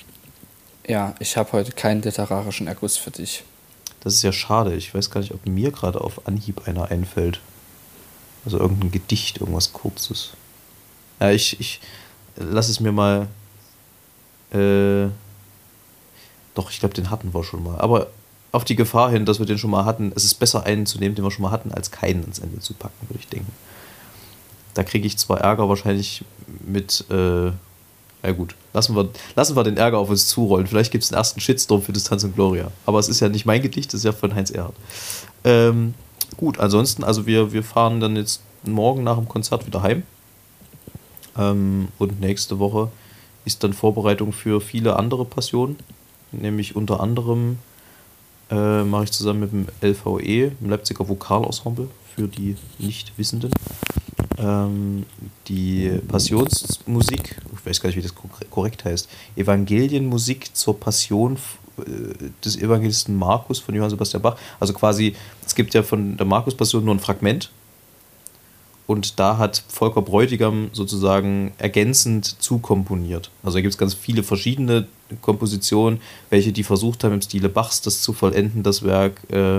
Ja, 0.87 1.14
ich 1.21 1.37
habe 1.37 1.53
heute 1.53 1.73
keinen 1.73 2.03
literarischen 2.03 2.66
Erguss 2.66 2.97
für 2.97 3.11
dich. 3.11 3.45
Das 4.01 4.14
ist 4.14 4.23
ja 4.23 4.33
schade. 4.33 4.75
Ich 4.75 4.95
weiß 4.95 5.11
gar 5.11 5.21
nicht, 5.21 5.33
ob 5.33 5.47
mir 5.47 5.71
gerade 5.71 6.01
auf 6.01 6.27
Anhieb 6.27 6.66
einer 6.66 6.90
einfällt. 6.90 7.40
Also 8.45 8.59
irgendein 8.59 8.90
Gedicht, 8.90 9.38
irgendwas 9.38 9.73
Kurzes. 9.73 10.31
Ja, 11.21 11.31
ich, 11.31 11.61
ich 11.61 11.81
lass 12.37 12.69
es 12.69 12.81
mir 12.81 12.93
mal. 12.93 13.29
Äh, 14.53 15.11
doch, 16.55 16.71
ich 16.71 16.81
glaube, 16.81 16.95
den 16.95 17.11
hatten 17.11 17.33
wir 17.35 17.45
schon 17.45 17.62
mal. 17.62 17.79
Aber 17.79 18.09
auf 18.53 18.65
die 18.65 18.77
Gefahr 18.77 19.11
hin, 19.11 19.25
dass 19.25 19.39
wir 19.39 19.47
den 19.47 19.59
schon 19.59 19.71
mal 19.71 19.85
hatten, 19.85 20.13
es 20.15 20.25
ist 20.25 20.35
besser, 20.35 20.65
einen 20.65 20.87
zu 20.87 20.99
nehmen, 20.99 21.15
den 21.15 21.25
wir 21.25 21.31
schon 21.31 21.43
mal 21.43 21.51
hatten, 21.51 21.73
als 21.73 21.91
keinen 21.91 22.25
ins 22.25 22.39
Ende 22.39 22.59
zu 22.61 22.75
packen, 22.75 23.09
würde 23.09 23.21
ich 23.21 23.29
denken. 23.29 23.53
Da 24.75 24.83
kriege 24.83 25.07
ich 25.07 25.19
zwar 25.19 25.41
Ärger 25.41 25.69
wahrscheinlich 25.69 26.25
mit. 26.67 27.05
Äh, 27.11 27.53
ja 28.23 28.33
gut, 28.33 28.55
lassen 28.75 28.95
wir, 28.95 29.09
lassen 29.35 29.57
wir 29.57 29.65
den 29.65 29.79
Ärger 29.79 29.99
auf 29.99 30.11
uns 30.11 30.27
zurollen. 30.29 30.67
Vielleicht 30.67 30.93
gibt 30.93 31.05
es 31.05 31.11
einen 31.11 31.19
ersten 31.19 31.41
Shitstorm 31.41 31.81
für 31.81 31.93
Distanz 31.93 32.23
und 32.23 32.35
Gloria. 32.35 32.71
Aber 32.85 32.99
es 32.99 33.09
ist 33.09 33.21
ja 33.21 33.31
nicht 33.31 33.47
mein 33.47 33.63
Gedicht, 33.63 33.95
es 33.95 34.01
ist 34.01 34.05
ja 34.05 34.13
von 34.13 34.35
Heinz 34.35 34.51
Erhardt. 34.51 34.75
Ähm, 35.43 35.95
gut, 36.37 36.61
ansonsten, 36.61 37.03
also 37.03 37.27
wir, 37.27 37.53
wir 37.53 37.63
fahren 37.63 37.99
dann 37.99 38.17
jetzt 38.17 38.43
morgen 38.63 39.05
nach 39.05 39.17
dem 39.17 39.27
Konzert 39.27 39.67
wieder 39.67 39.83
heim. 39.83 40.03
Ähm, 41.39 41.89
und 41.99 42.21
nächste 42.21 42.59
Woche 42.59 42.91
ist 43.47 43.65
dann 43.65 43.73
Vorbereitung 43.73 44.33
für 44.33 44.61
viele 44.61 44.97
andere 44.97 45.25
Passionen. 45.25 45.79
Nämlich 46.31 46.77
unter 46.77 47.01
anderem 47.01 47.59
äh, 48.51 48.83
mache 48.85 49.05
ich 49.05 49.13
zusammen 49.13 49.41
mit 49.41 49.53
dem 49.53 49.67
LVE, 49.83 50.51
dem 50.61 50.71
Leipziger 50.71 51.09
Vokalensemble, 51.09 51.89
für 52.15 52.27
die 52.29 52.57
Nichtwissenden, 52.79 53.53
ähm, 54.39 55.07
die 55.49 55.91
Passionsmusik, 56.09 57.37
ich 57.55 57.67
weiß 57.67 57.81
gar 57.81 57.89
nicht, 57.89 57.97
wie 57.97 58.03
das 58.03 58.15
korre- 58.15 58.45
korrekt 58.51 58.85
heißt, 58.85 59.09
Evangelienmusik 59.37 60.55
zur 60.57 60.79
Passion 60.79 61.35
f- 61.35 61.59
des 62.45 62.57
Evangelisten 62.59 63.17
Markus 63.17 63.59
von 63.59 63.75
Johann 63.75 63.89
Sebastian 63.91 64.21
Bach. 64.23 64.37
Also 64.59 64.75
quasi, 64.75 65.15
es 65.47 65.55
gibt 65.55 65.73
ja 65.73 65.83
von 65.83 66.17
der 66.17 66.27
Markus-Passion 66.27 66.85
nur 66.85 66.95
ein 66.95 67.01
Fragment. 67.01 67.51
Und 68.90 69.20
da 69.20 69.38
hat 69.38 69.62
Volker 69.68 70.03
Bräutigam 70.03 70.70
sozusagen 70.72 71.53
ergänzend 71.59 72.42
zukomponiert. 72.42 73.31
Also 73.44 73.59
da 73.59 73.61
gibt 73.62 73.72
es 73.72 73.79
ganz 73.79 73.94
viele 73.94 74.24
verschiedene 74.24 74.88
Kompositionen, 75.20 76.00
welche 76.29 76.50
die 76.50 76.64
versucht 76.64 77.05
haben, 77.05 77.14
im 77.14 77.22
Stile 77.22 77.48
Bachs 77.48 77.83
das 77.83 78.03
zu 78.03 78.12
vollenden, 78.12 78.64
das 78.64 78.83
Werk. 78.83 79.20
Äh, 79.31 79.59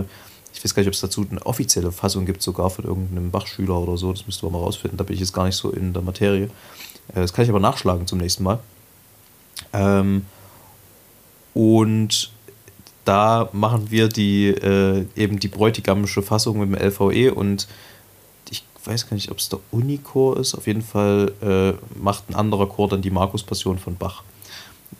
ich 0.54 0.62
weiß 0.62 0.76
gar 0.76 0.82
nicht, 0.82 0.90
ob 0.90 0.96
es 0.96 1.00
dazu 1.00 1.26
eine 1.32 1.46
offizielle 1.46 1.94
Fassung 1.94 2.26
gibt, 2.26 2.42
sogar 2.42 2.70
von 2.72 2.84
irgendeinem 2.84 3.32
Bachschüler 3.32 3.78
oder 3.78 3.96
so. 3.96 4.12
Das 4.12 4.26
müsste 4.26 4.46
man 4.48 4.52
mal 4.52 4.66
rausfinden. 4.66 4.98
Da 4.98 5.06
bin 5.06 5.14
ich 5.14 5.22
jetzt 5.22 5.32
gar 5.32 5.46
nicht 5.46 5.56
so 5.56 5.70
in 5.70 5.94
der 5.94 6.02
Materie. 6.02 6.50
Äh, 7.16 7.22
das 7.22 7.32
kann 7.32 7.46
ich 7.46 7.50
aber 7.50 7.62
nachschlagen 7.62 8.08
zum 8.08 8.20
nächsten 8.20 8.44
Mal. 8.44 8.60
Ähm, 9.72 10.26
und 11.54 12.34
da 13.06 13.48
machen 13.54 13.92
wir 13.92 14.10
die 14.10 14.50
äh, 14.50 15.06
eben 15.16 15.40
die 15.40 15.48
bräutigamische 15.48 16.22
Fassung 16.22 16.60
mit 16.60 16.78
dem 16.78 16.86
LVE 16.86 17.34
und 17.34 17.70
weiß 18.86 19.08
gar 19.08 19.16
nicht, 19.16 19.32
ob 19.32 19.38
es 19.38 19.50
der 19.50 19.60
Unichor 19.72 20.38
ist. 20.38 20.56
Auf 20.56 20.68
jeden 20.68 20.82
Fall 20.82 21.34
äh, 21.42 22.00
macht 22.00 22.30
ein 22.30 22.36
anderer 22.36 22.68
Chor 22.68 22.90
dann 22.90 23.02
die 23.02 23.12
Markus-Passion 23.12 23.80
von 23.80 23.96
Bach. 23.96 24.24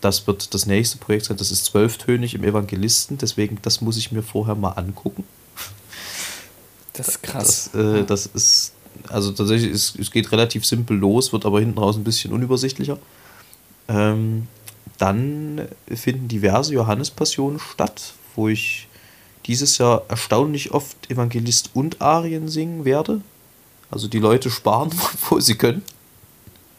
Das 0.00 0.26
wird 0.26 0.54
das 0.54 0.66
nächste 0.66 0.98
Projekt 0.98 1.26
sein. 1.26 1.36
Das 1.36 1.50
ist 1.50 1.64
zwölftönig 1.66 2.34
im 2.34 2.44
Evangelisten, 2.44 3.18
deswegen 3.18 3.58
das 3.62 3.80
muss 3.80 3.96
ich 3.96 4.12
mir 4.12 4.22
vorher 4.22 4.54
mal 4.54 4.70
angucken. 4.70 5.24
Das 6.92 7.08
ist 7.08 7.22
krass. 7.22 7.70
Das, 7.72 7.82
äh, 7.82 8.04
das 8.04 8.26
ist, 8.26 8.72
also 9.08 9.32
tatsächlich, 9.32 9.70
ist, 9.70 9.98
es 9.98 10.10
geht 10.10 10.32
relativ 10.32 10.66
simpel 10.66 10.96
los, 10.96 11.32
wird 11.32 11.46
aber 11.46 11.60
hinten 11.60 11.78
raus 11.78 11.96
ein 11.96 12.04
bisschen 12.04 12.32
unübersichtlicher. 12.32 12.98
Ähm, 13.88 14.48
dann 14.98 15.68
finden 15.88 16.28
diverse 16.28 16.74
Johannespassionen 16.74 17.58
statt, 17.58 18.14
wo 18.36 18.48
ich 18.48 18.88
dieses 19.46 19.78
Jahr 19.78 20.02
erstaunlich 20.08 20.72
oft 20.72 21.10
Evangelist 21.10 21.70
und 21.74 22.00
Arien 22.00 22.48
singen 22.48 22.84
werde. 22.84 23.20
Also 23.92 24.08
die 24.08 24.18
Leute 24.18 24.50
sparen, 24.50 24.90
wo 25.28 25.38
sie 25.38 25.54
können. 25.54 25.82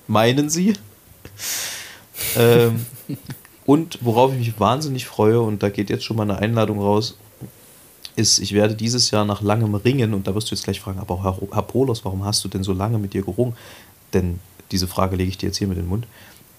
Meinen 0.08 0.50
sie. 0.50 0.74
ähm, 2.36 2.86
und 3.66 4.00
worauf 4.02 4.34
ich 4.34 4.40
mich 4.40 4.60
wahnsinnig 4.60 5.06
freue, 5.06 5.40
und 5.40 5.64
da 5.64 5.70
geht 5.70 5.90
jetzt 5.90 6.04
schon 6.04 6.18
mal 6.18 6.24
eine 6.24 6.40
Einladung 6.40 6.82
raus, 6.82 7.18
ist, 8.16 8.40
ich 8.40 8.54
werde 8.54 8.76
dieses 8.76 9.12
Jahr 9.12 9.26
nach 9.26 9.42
langem 9.42 9.76
Ringen, 9.76 10.14
und 10.14 10.28
da 10.28 10.36
wirst 10.36 10.52
du 10.52 10.56
jetzt 10.56 10.66
gleich 10.66 10.82
fragen, 10.82 11.00
aber 11.00 11.24
Herr, 11.24 11.38
Herr 11.52 11.62
Polos, 11.62 12.04
warum 12.04 12.26
hast 12.26 12.44
du 12.44 12.50
denn 12.50 12.64
so 12.64 12.74
lange 12.74 12.98
mit 12.98 13.14
dir 13.14 13.22
gerungen? 13.22 13.56
Denn 14.12 14.40
diese 14.72 14.88
Frage 14.88 15.16
lege 15.16 15.30
ich 15.30 15.38
dir 15.38 15.48
jetzt 15.48 15.58
hier 15.58 15.68
mit 15.68 15.78
in 15.78 15.86
den 15.86 15.90
Mund. 15.90 16.08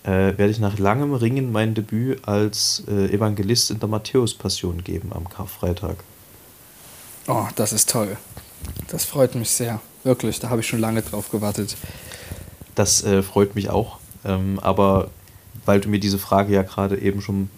Äh, 0.04 0.38
werde 0.38 0.50
ich 0.50 0.58
nach 0.58 0.78
langem 0.78 1.14
Ringen 1.14 1.50
mein 1.50 1.74
Debüt 1.74 2.26
als 2.28 2.84
äh, 2.88 3.12
Evangelist 3.12 3.70
in 3.70 3.80
der 3.80 3.88
Matthäus-Passion 3.88 4.84
geben 4.84 5.12
am 5.12 5.28
Karfreitag. 5.28 5.96
Oh, 7.26 7.46
das 7.56 7.72
ist 7.72 7.90
toll. 7.90 8.16
Das 8.88 9.04
freut 9.04 9.34
mich 9.34 9.50
sehr. 9.50 9.80
Wirklich, 10.04 10.38
da 10.38 10.50
habe 10.50 10.60
ich 10.60 10.66
schon 10.66 10.80
lange 10.80 11.02
drauf 11.02 11.30
gewartet. 11.30 11.76
Das 12.74 13.02
äh, 13.04 13.22
freut 13.22 13.54
mich 13.54 13.70
auch. 13.70 13.98
Ähm, 14.24 14.58
aber 14.60 15.10
weil 15.64 15.80
du 15.80 15.88
mir 15.88 15.98
diese 15.98 16.18
Frage 16.18 16.52
ja 16.52 16.62
gerade 16.62 16.98
eben 16.98 17.20
schon 17.20 17.48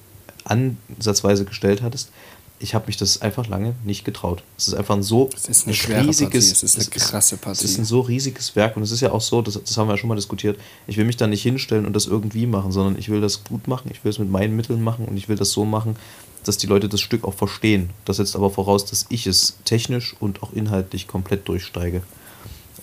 ansatzweise 0.44 1.44
gestellt 1.44 1.82
hattest, 1.82 2.10
ich 2.58 2.74
habe 2.74 2.86
mich 2.86 2.96
das 2.96 3.20
einfach 3.20 3.48
lange 3.48 3.74
nicht 3.84 4.04
getraut. 4.04 4.42
Es 4.56 4.68
ist 4.68 4.74
einfach 4.74 4.96
ein 4.96 5.02
so 5.02 5.28
eine 5.44 6.06
riesiges. 6.06 6.52
Es 6.52 6.62
ist 6.62 6.76
eine 6.76 6.86
krasse 6.88 7.36
Partie. 7.36 7.64
Es 7.64 7.70
ist 7.70 7.78
ein 7.78 7.84
so 7.84 8.00
riesiges 8.00 8.56
Werk 8.56 8.76
und 8.76 8.82
es 8.82 8.92
ist 8.92 9.02
ja 9.02 9.12
auch 9.12 9.20
so, 9.20 9.42
das, 9.42 9.62
das 9.62 9.76
haben 9.76 9.88
wir 9.88 9.94
ja 9.94 9.98
schon 9.98 10.08
mal 10.08 10.14
diskutiert. 10.14 10.58
Ich 10.86 10.96
will 10.96 11.04
mich 11.04 11.18
da 11.18 11.26
nicht 11.26 11.42
hinstellen 11.42 11.84
und 11.84 11.92
das 11.92 12.06
irgendwie 12.06 12.46
machen, 12.46 12.72
sondern 12.72 12.98
ich 12.98 13.10
will 13.10 13.20
das 13.20 13.44
gut 13.44 13.68
machen. 13.68 13.90
Ich 13.92 14.04
will 14.04 14.10
es 14.10 14.18
mit 14.18 14.30
meinen 14.30 14.56
Mitteln 14.56 14.82
machen 14.82 15.04
und 15.04 15.16
ich 15.18 15.28
will 15.28 15.36
das 15.36 15.50
so 15.50 15.66
machen, 15.66 15.96
dass 16.44 16.56
die 16.56 16.66
Leute 16.66 16.88
das 16.88 17.00
Stück 17.00 17.24
auch 17.24 17.34
verstehen. 17.34 17.90
Das 18.06 18.16
setzt 18.16 18.36
aber 18.36 18.50
voraus, 18.50 18.86
dass 18.86 19.04
ich 19.10 19.26
es 19.26 19.58
technisch 19.64 20.16
und 20.18 20.42
auch 20.42 20.52
inhaltlich 20.54 21.08
komplett 21.08 21.46
durchsteige. 21.48 22.02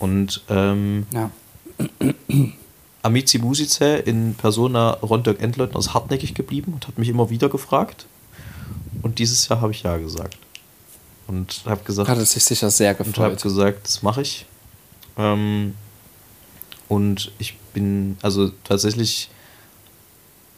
Und 0.03 0.41
ähm, 0.49 1.07
ja. 1.13 1.31
Amici 3.03 3.37
Musice 3.37 4.01
in 4.03 4.35
Persona 4.35 4.95
Rondirk 5.01 5.41
Endleutner 5.41 5.79
ist 5.79 5.93
hartnäckig 5.93 6.33
geblieben 6.33 6.73
und 6.73 6.85
hat 6.89 6.97
mich 6.97 7.07
immer 7.07 7.29
wieder 7.29 7.47
gefragt. 7.47 8.05
Und 9.01 9.19
dieses 9.19 9.47
Jahr 9.47 9.61
habe 9.61 9.71
ich 9.71 9.83
ja 9.83 9.95
gesagt. 9.95 10.37
Und 11.27 11.63
habe 11.65 11.85
gesagt. 11.85 12.09
Hat 12.09 12.17
es 12.17 12.33
sich 12.33 12.43
sicher 12.43 12.69
sehr 12.69 12.93
gefreut. 12.95 13.17
Und 13.17 13.23
habe 13.23 13.35
gesagt, 13.37 13.87
das 13.87 14.03
mache 14.03 14.23
ich. 14.23 14.45
Ähm, 15.17 15.73
und 16.89 17.31
ich 17.39 17.55
bin, 17.73 18.17
also 18.21 18.51
tatsächlich, 18.65 19.29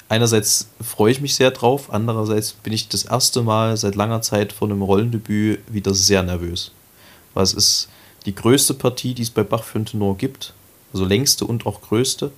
einerseits 0.10 0.70
freue 0.82 1.12
ich 1.12 1.22
mich 1.22 1.36
sehr 1.36 1.52
drauf, 1.52 1.94
andererseits 1.94 2.54
bin 2.54 2.74
ich 2.74 2.90
das 2.90 3.04
erste 3.04 3.44
Mal 3.44 3.78
seit 3.78 3.94
langer 3.94 4.24
Zeit 4.24 4.54
vor 4.54 4.68
einem 4.68 4.82
Rollendebüt 4.82 5.60
wieder 5.72 5.94
sehr 5.94 6.24
nervös. 6.24 6.72
Weil 7.36 7.44
es 7.44 7.54
ist 7.54 7.90
die 8.26 8.36
größte 8.36 8.74
Partie, 8.74 9.14
die 9.14 9.22
es 9.22 9.30
bei 9.30 9.44
Bach 9.44 9.64
für 9.64 9.76
einen 9.76 9.86
Tenor 9.86 10.18
gibt. 10.18 10.54
Also 10.94 11.06
längste 11.06 11.46
und 11.46 11.66
auch 11.66 11.82
größte. 11.82 12.32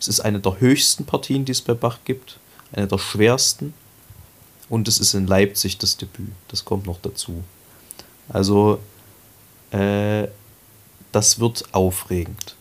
Es 0.00 0.08
ist 0.08 0.20
eine 0.20 0.40
der 0.40 0.60
höchsten 0.60 1.04
Partien, 1.04 1.44
die 1.44 1.52
es 1.52 1.62
bei 1.62 1.74
Bach 1.74 1.98
gibt. 2.04 2.38
Eine 2.72 2.86
der 2.88 2.98
schwersten. 2.98 3.74
Und 4.68 4.88
es 4.88 4.98
ist 4.98 5.14
in 5.14 5.26
Leipzig 5.26 5.78
das 5.78 5.96
Debüt. 5.96 6.32
Das 6.48 6.64
kommt 6.64 6.86
noch 6.86 6.98
dazu. 7.00 7.44
Also, 8.28 8.80
äh, 9.70 10.28
das 11.12 11.38
wird 11.38 11.64
aufregend. 11.72 12.56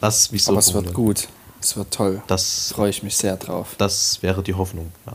Lass 0.00 0.32
mich 0.32 0.44
so 0.44 0.52
Aber 0.52 0.60
es 0.60 0.74
wird 0.74 0.92
gut. 0.92 1.28
Es 1.60 1.76
wird 1.76 1.92
toll. 1.92 2.22
Das 2.26 2.72
freue 2.72 2.90
ich 2.90 3.02
mich 3.02 3.16
sehr 3.16 3.36
drauf. 3.36 3.74
Das 3.78 4.22
wäre 4.22 4.42
die 4.42 4.54
Hoffnung. 4.54 4.92
Ja. 5.06 5.12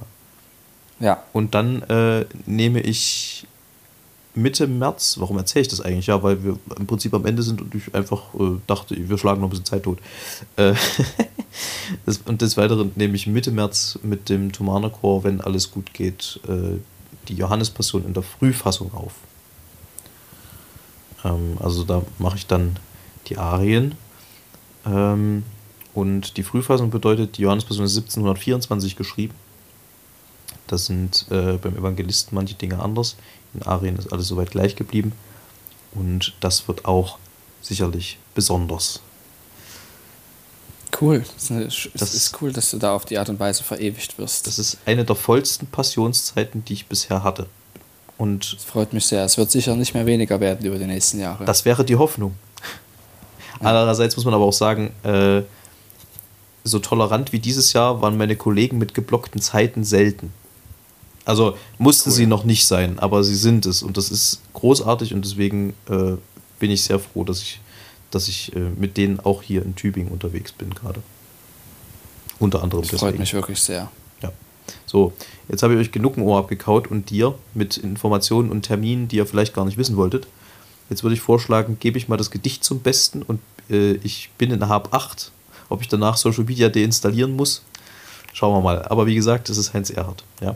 ja. 1.00 1.24
Und 1.34 1.56
dann 1.56 1.82
äh, 1.84 2.26
nehme 2.46 2.82
ich 2.82 3.48
Mitte 4.34 4.67
März, 4.67 5.17
warum 5.20 5.38
erzähle 5.38 5.63
ich 5.63 5.67
das 5.67 5.82
eigentlich? 5.82 6.08
Ja, 6.08 6.24
weil 6.24 6.44
wir 6.44 6.58
im 6.78 6.88
Prinzip 6.88 7.13
am 7.13 7.26
Ende 7.26 7.44
sind 7.44 7.62
und 7.62 7.76
ich 7.76 7.94
einfach 7.94 8.34
äh, 8.36 8.58
dachte, 8.65 8.96
wir 8.98 9.17
schlagen 9.17 9.41
noch 9.41 9.48
ein 9.48 9.52
bisschen 9.52 9.65
Zeit 9.65 9.84
tot. 9.84 10.00
Äh, 10.56 10.74
das, 12.06 12.20
und 12.26 12.41
des 12.41 12.56
Weiteren 12.56 12.91
nehme 12.96 13.15
ich 13.15 13.28
Mitte 13.28 13.52
März 13.52 14.00
mit 14.04 14.30
dem 14.30 14.52
Thomaner 14.52 14.89
Chor, 14.89 15.24
wenn 15.24 15.41
alles 15.41 15.72
gut 15.72 15.94
geht, 15.94 16.39
äh, 16.48 16.78
die 17.28 17.36
Johannespassion 17.36 18.06
in 18.06 18.13
der 18.13 18.24
Frühfassung 18.24 18.94
auf. 18.94 19.13
Ähm, 21.26 21.58
also 21.60 21.84
da 21.84 22.02
mache 22.17 22.38
ich 22.38 22.48
dann 22.48 22.78
die 23.28 23.38
Arien. 23.38 23.96
Ähm, 24.86 25.44
und 25.94 26.38
die 26.38 26.44
Frühfassung 26.44 26.89
bedeutet, 26.89 27.38
die 27.38 27.41
Johannespassion 27.41 27.86
ist 27.86 27.98
1724 27.98 28.96
geschrieben. 28.96 29.34
Da 30.72 30.78
sind 30.78 31.26
äh, 31.30 31.58
beim 31.58 31.76
Evangelisten 31.76 32.34
manche 32.34 32.56
Dinge 32.56 32.80
anders. 32.80 33.18
In 33.54 33.64
Arien 33.64 33.98
ist 33.98 34.14
alles 34.14 34.28
soweit 34.28 34.52
gleich 34.52 34.78
geblieben. 34.78 35.12
Und 35.94 36.34
das 36.40 36.70
wird 36.70 36.86
auch 36.86 37.18
sicherlich 37.62 38.18
besonders. 38.34 39.02
Cool. 41.00 41.26
Das 41.34 41.44
ist, 41.44 41.52
eine, 41.52 41.66
das 41.66 42.14
ist 42.14 42.42
cool, 42.42 42.54
dass 42.54 42.72
du 42.72 42.78
da 42.78 42.96
auf 42.96 43.04
die 43.04 43.18
Art 43.18 43.28
und 43.28 43.40
Weise 43.40 43.64
verewigt 43.64 44.18
wirst. 44.18 44.48
Das 44.48 44.60
ist 44.60 44.78
eine 44.86 45.04
der 45.04 45.16
vollsten 45.18 45.68
Passionszeiten, 45.68 46.64
die 46.64 46.74
ich 46.74 46.86
bisher 46.86 47.22
hatte. 47.22 47.48
Und 48.18 48.54
das 48.54 48.64
freut 48.64 48.94
mich 48.94 49.06
sehr. 49.06 49.26
Es 49.26 49.38
wird 49.38 49.52
sicher 49.52 49.76
nicht 49.76 49.94
mehr 49.94 50.06
weniger 50.06 50.40
werden 50.40 50.66
über 50.66 50.78
die 50.78 50.86
nächsten 50.86 51.20
Jahre. 51.20 51.44
Das 51.44 51.66
wäre 51.66 51.84
die 51.84 51.98
Hoffnung. 51.98 52.36
Andererseits 53.60 54.16
muss 54.16 54.24
man 54.24 54.34
aber 54.34 54.46
auch 54.46 54.54
sagen, 54.54 54.92
äh, 55.04 55.42
so 56.64 56.80
tolerant 56.80 57.34
wie 57.34 57.40
dieses 57.40 57.74
Jahr 57.74 58.02
waren 58.02 58.18
meine 58.18 58.38
Kollegen 58.38 58.78
mit 58.78 58.94
geblockten 58.94 59.42
Zeiten 59.42 59.84
selten. 59.84 60.32
Also 61.26 61.58
mussten 61.78 62.10
cool. 62.10 62.16
sie 62.16 62.26
noch 62.26 62.44
nicht 62.44 62.66
sein, 62.66 63.00
aber 63.00 63.24
sie 63.24 63.36
sind 63.36 63.66
es 63.66 63.84
und 63.84 63.98
das 63.98 64.10
ist 64.10 64.42
großartig 64.54 65.14
und 65.14 65.24
deswegen 65.24 65.74
äh, 65.90 66.14
bin 66.60 66.72
ich 66.72 66.84
sehr 66.84 67.00
froh, 67.00 67.24
dass 67.24 67.42
ich, 67.42 67.60
dass 68.10 68.28
ich 68.28 68.56
äh, 68.56 68.60
mit 68.60 68.98
denen 68.98 69.20
auch 69.20 69.43
hier 69.43 69.64
in 69.64 69.76
Tübingen 69.76 70.12
unterwegs 70.12 70.52
bin 70.52 70.74
gerade. 70.74 71.02
Unter 72.39 72.64
anderem 72.64 72.82
das 72.82 72.91
deswegen. 72.91 73.12
freut 73.12 73.20
mich 73.20 73.34
wirklich 73.34 73.60
sehr. 73.60 73.91
Ja. 74.22 74.32
So, 74.88 75.14
jetzt 75.48 75.62
habe 75.62 75.74
ich 75.74 75.80
euch 75.80 75.91
genug 75.91 76.18
ein 76.18 76.24
Ohr 76.24 76.39
abgekaut 76.39 76.88
und 76.88 77.10
dir 77.12 77.36
mit 77.54 77.78
Informationen 77.78 78.50
und 78.50 78.64
Terminen, 78.64 79.08
die 79.08 79.18
ihr 79.18 79.28
vielleicht 79.28 79.54
gar 79.54 79.66
nicht 79.66 79.78
wissen 79.78 79.98
wolltet. 79.98 80.28
Jetzt 80.89 81.04
würde 81.04 81.14
ich 81.14 81.22
vorschlagen, 81.22 81.78
gebe 81.80 81.98
ich 81.98 82.08
mal 82.08 82.18
das 82.18 82.32
Gedicht 82.32 82.64
zum 82.64 82.80
Besten 82.80 83.22
und 83.22 83.39
äh, 83.70 83.93
ich 84.04 84.30
bin 84.38 84.52
in 84.52 84.68
Hab 84.68 84.93
8. 84.93 85.32
Ob 85.70 85.82
ich 85.82 85.88
danach 85.88 86.18
Social 86.18 86.43
Media 86.43 86.68
deinstallieren 86.68 87.36
muss, 87.36 87.64
schauen 88.34 88.54
wir 88.56 88.62
mal. 88.62 88.84
Aber 88.86 89.06
wie 89.06 89.16
gesagt, 89.16 89.50
es 89.50 89.58
ist 89.58 89.74
Heinz 89.74 89.89
Erhardt. 89.89 90.24
Ja. 90.41 90.56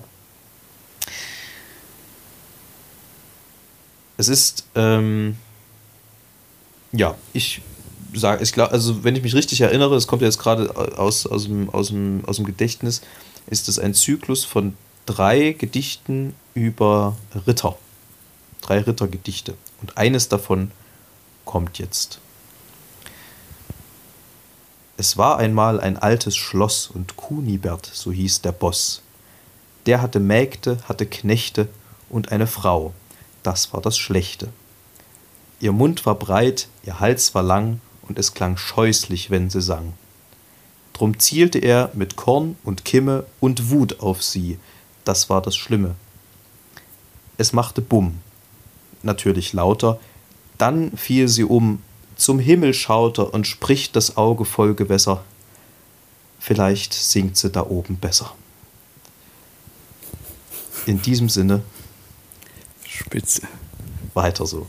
Es 4.18 4.28
ist, 4.28 4.66
ähm, 4.76 5.38
ja, 6.91 7.16
ich 7.34 7.61
sage, 8.13 8.43
ich 8.43 8.53
glaube, 8.53 8.72
also 8.72 9.03
wenn 9.03 9.16
ich 9.16 9.24
mich 9.24 9.36
richtig 9.36 9.61
erinnere, 9.61 9.95
es 9.95 10.07
kommt 10.07 10.22
jetzt 10.22 10.39
gerade 10.39 10.76
aus, 10.97 11.26
aus, 11.26 11.45
dem, 11.45 11.70
aus, 11.70 11.89
dem, 11.89 12.24
aus 12.26 12.38
dem 12.38 12.45
Gedächtnis, 12.45 13.01
ist 13.47 13.68
es 13.68 13.80
ein 13.80 13.93
Zyklus 13.93 14.45
von 14.45 14.76
drei 15.05 15.51
Gedichten 15.51 16.34
über 16.53 17.16
Ritter. 17.45 17.78
Drei 18.61 18.80
Rittergedichte. 18.80 19.53
Und 19.82 19.97
eines 19.97 20.30
davon 20.30 20.72
kommt 21.43 21.78
jetzt. 21.78 22.20
Es 24.97 25.18
war 25.18 25.38
einmal 25.38 25.80
ein 25.80 25.97
altes 25.97 26.38
Schloss 26.38 26.88
und 26.88 27.18
Kunibert, 27.18 27.89
so 27.93 28.11
hieß 28.11 28.41
der 28.41 28.53
Boss. 28.53 29.01
Der 29.86 30.01
hatte 30.01 30.20
Mägde, 30.20 30.80
hatte 30.88 31.05
Knechte 31.05 31.68
und 32.09 32.32
eine 32.32 32.47
Frau. 32.47 32.93
Das 33.46 33.74
war 33.74 33.82
das 33.82 33.96
Schlechte. 33.96 34.50
Ihr 35.60 35.72
Mund 35.72 36.08
war 36.08 36.16
breit, 36.16 36.68
ihr 36.84 37.00
Hals 37.00 37.36
war 37.36 37.43
lang, 37.43 37.80
und 38.08 38.18
es 38.18 38.34
klang 38.34 38.58
scheußlich, 38.58 39.30
wenn 39.30 39.52
sie 39.52 39.62
sang. 39.62 39.93
Drum 40.93 41.20
zielte 41.20 41.60
er 41.60 41.91
mit 41.93 42.16
Korn 42.16 42.58
und 42.64 42.86
Kimme 42.86 43.24
und 43.39 43.70
Wut 43.70 44.00
auf 44.00 44.24
sie, 44.24 44.58
das 45.04 45.30
war 45.30 45.43
das 45.43 45.56
Schlimme. 45.56 45.93
Es 47.38 47.54
machte 47.54 47.82
Bumm, 47.82 48.18
natürlich 49.04 49.54
lauter, 49.54 50.00
dann 50.58 50.98
fiel 50.98 51.28
sie 51.28 51.43
um, 51.43 51.84
zum 52.16 52.39
Himmel 52.39 52.74
schaut 52.74 53.20
er 53.20 53.32
und 53.32 53.46
spricht 53.46 53.96
das 53.96 54.18
Auge 54.18 54.46
voll 54.46 54.74
Gewässer. 54.74 55.24
Vielleicht 56.39 56.96
singt 56.96 57.38
sie 57.38 57.52
da 57.52 57.62
oben 57.62 57.98
besser. 57.98 58.34
In 60.88 61.00
diesem 61.00 61.30
Sinne. 61.30 61.62
Spitze. 63.00 63.41
Weiter 64.14 64.46
so. 64.46 64.68